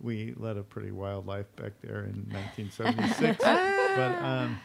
[0.01, 4.59] We led a pretty wild life back there in 1976, but um,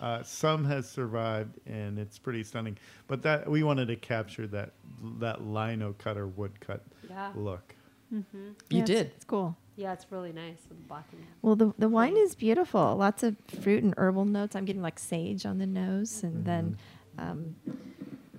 [0.00, 2.76] uh, some has survived, and it's pretty stunning.
[3.06, 4.72] But that we wanted to capture that
[5.18, 7.32] that lino cut or woodcut Yeah.
[7.34, 7.74] look.
[8.10, 8.24] You
[8.70, 9.06] Yeah, did.
[9.16, 9.56] It's cool.
[9.76, 12.96] Yeah, it's really nice with black and Well, the the wine is beautiful.
[12.96, 14.56] Lots of fruit and herbal notes.
[14.56, 16.76] I'm getting like sage on the nose, and then
[17.18, 17.54] um,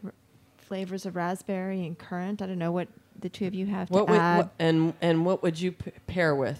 [0.03, 0.13] r-
[0.57, 2.41] flavors of raspberry and currant.
[2.41, 2.89] I don't know what
[3.19, 4.37] the two of you have What to would add.
[4.37, 6.59] what, and and what would you p- pair with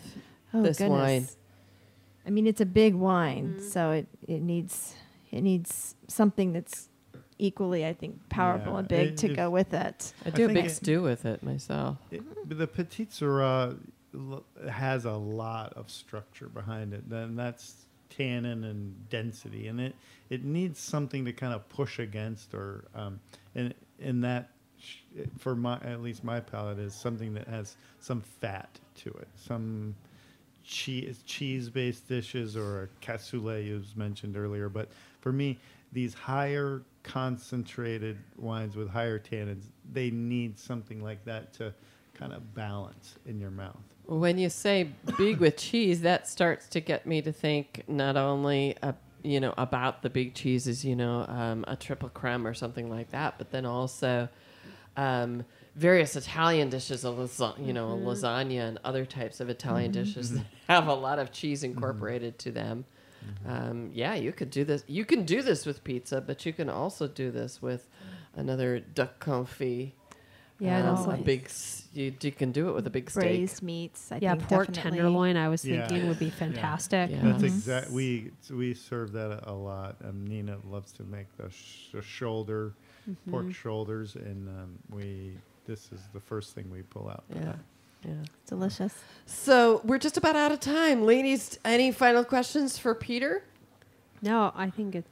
[0.53, 0.99] oh this goodness!
[0.99, 1.27] wine?
[2.25, 4.95] I mean, it's a big wine, so it it needs
[5.31, 6.89] it needs something that's
[7.39, 10.13] equally, I think, powerful Yeah, and big it- to go with it.
[10.25, 11.97] I do a big it- stew with it myself.
[12.11, 13.77] It, but the Petite Sirah
[14.13, 17.09] l- has a lot of structure behind it.
[17.09, 19.95] Then that's tannin and density, and it
[20.29, 23.19] it needs something to kind of push against, or um,
[23.55, 24.97] and and that sh-
[25.39, 29.95] for my at least my palate is something that has some fat to it, some
[30.63, 34.69] cheese cheese based dishes or a cassoulet you mentioned earlier.
[34.69, 34.89] But
[35.19, 35.59] for me,
[35.91, 41.73] these higher concentrated wines with higher tannins, they need something like that to
[42.13, 43.77] kind of balance in your mouth.
[44.05, 48.75] When you say big with cheese, that starts to get me to think not only
[48.81, 48.93] uh,
[49.23, 53.11] you know about the big cheeses, you know, um, a triple creme or something like
[53.11, 54.27] that, but then also
[54.97, 55.45] um,
[55.75, 60.33] various Italian dishes, a lasa- you know, a lasagna and other types of Italian dishes
[60.33, 62.85] that have a lot of cheese incorporated to them.
[63.45, 64.83] Um, yeah, you could do this.
[64.87, 67.87] You can do this with pizza, but you can also do this with
[68.35, 69.91] another duck confit.
[70.59, 71.45] Yeah, and um, also a big.
[71.45, 73.23] s- You, you can do it with a big steak.
[73.23, 74.97] Braised meats, I yeah, think pork definitely.
[74.99, 75.35] tenderloin.
[75.35, 75.87] I was Yeah.
[75.87, 77.09] thinking would be fantastic.
[77.09, 77.21] Yeah.
[77.23, 77.47] That's Mhm.
[77.47, 77.89] exact.
[77.91, 79.97] We we serve that a, a lot.
[80.03, 82.73] Um, Nina loves to make the, sh- the shoulder,
[83.29, 85.33] pork shoulders, and um, we
[85.65, 87.23] this is the first thing we pull out.
[87.33, 87.53] Yeah.
[88.05, 88.13] Yeah.
[88.47, 88.95] Delicious.
[89.27, 91.03] So we're just about out of time.
[91.03, 93.43] Ladies, any final questions for Peter?
[94.21, 95.05] No, I think it.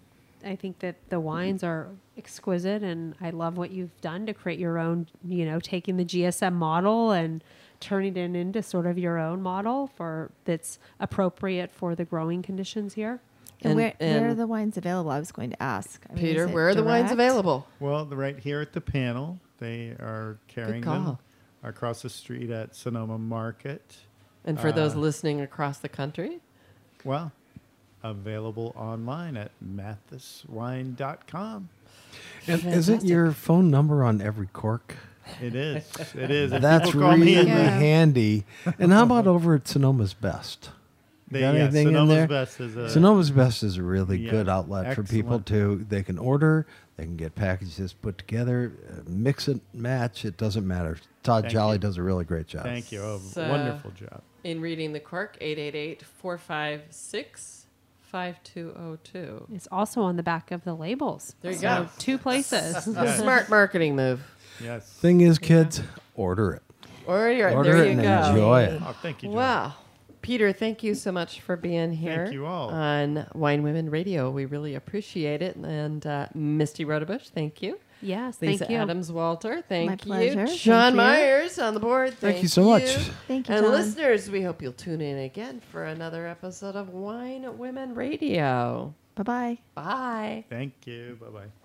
[0.43, 4.57] I think that the wines are exquisite, and I love what you've done to create
[4.57, 5.07] your own.
[5.23, 7.43] You know, taking the GSM model and
[7.79, 12.93] turning it into sort of your own model for that's appropriate for the growing conditions
[12.95, 13.21] here.
[13.61, 15.11] And, And- where, where are the wines available?
[15.11, 16.03] I was going to ask.
[16.09, 17.67] I Peter, is it where are the wines available?
[17.79, 21.17] Well, the, right here at the panel, they are carrying them
[21.63, 23.97] across the street at Sonoma Market.
[24.45, 26.39] And for those Uh, listening across the country,
[27.03, 27.31] Well,
[28.03, 31.69] available online at mathiswine.com.
[32.47, 34.95] And isn't your phone number on every cork?
[35.41, 35.85] It is.
[36.15, 36.51] It is.
[36.51, 37.69] That's people call me really in, Yeah.
[37.77, 38.45] handy.
[38.79, 40.71] And how about over at Sonoma's Best?
[41.29, 42.27] they, got yeah, anything in Sonoma's there?
[42.27, 45.85] Best is a Sonoma's Best is a really yeah, good outlet for people to.
[45.87, 46.65] They can order,
[46.99, 50.25] they can get packages put together, uh, mix and match.
[50.25, 50.97] It doesn't matter.
[51.23, 51.79] Todd Thank Jolly you.
[51.79, 52.63] does a really great job.
[52.63, 53.01] Thank you.
[53.01, 54.21] Oh, So- wonderful job.
[54.43, 57.67] in reading the cork, 888 456
[58.01, 59.47] 5202.
[59.53, 61.35] It's also on the back of the labels.
[61.41, 61.89] There you So go.
[61.99, 62.87] Two places.
[62.95, 63.19] Yes.
[63.19, 64.21] Smart marketing move.
[64.61, 64.85] Yes.
[64.89, 65.81] Thing is, kids,
[66.15, 66.63] order it.
[67.07, 68.29] Or you're, Order there it you and go.
[68.29, 68.81] enjoy it.
[68.85, 69.35] Oh, thank you, John.
[69.37, 69.73] Wow.
[70.21, 72.23] Peter, thank you so much for being here.
[72.25, 72.69] Thank you all.
[72.69, 74.29] On Wine Women Radio.
[74.29, 75.55] We really appreciate it.
[75.55, 77.79] And uh, Misty Rodebush, thank you.
[78.01, 78.77] yes, Lisa thank you.
[78.77, 80.41] Adams Walter, thank My pleasure.
[80.41, 80.47] you.
[80.47, 80.97] Thank Sean you.
[80.97, 82.13] Myers on the board.
[82.15, 82.83] Thank you so much.
[83.27, 83.71] Thank you, And John.
[83.73, 88.93] listeners, we hope you'll tune in again for another episode of Wine Women Radio.
[89.15, 89.57] Bye bye.
[89.75, 90.45] Bye.
[90.49, 91.17] Thank you.
[91.19, 91.58] Bye bye.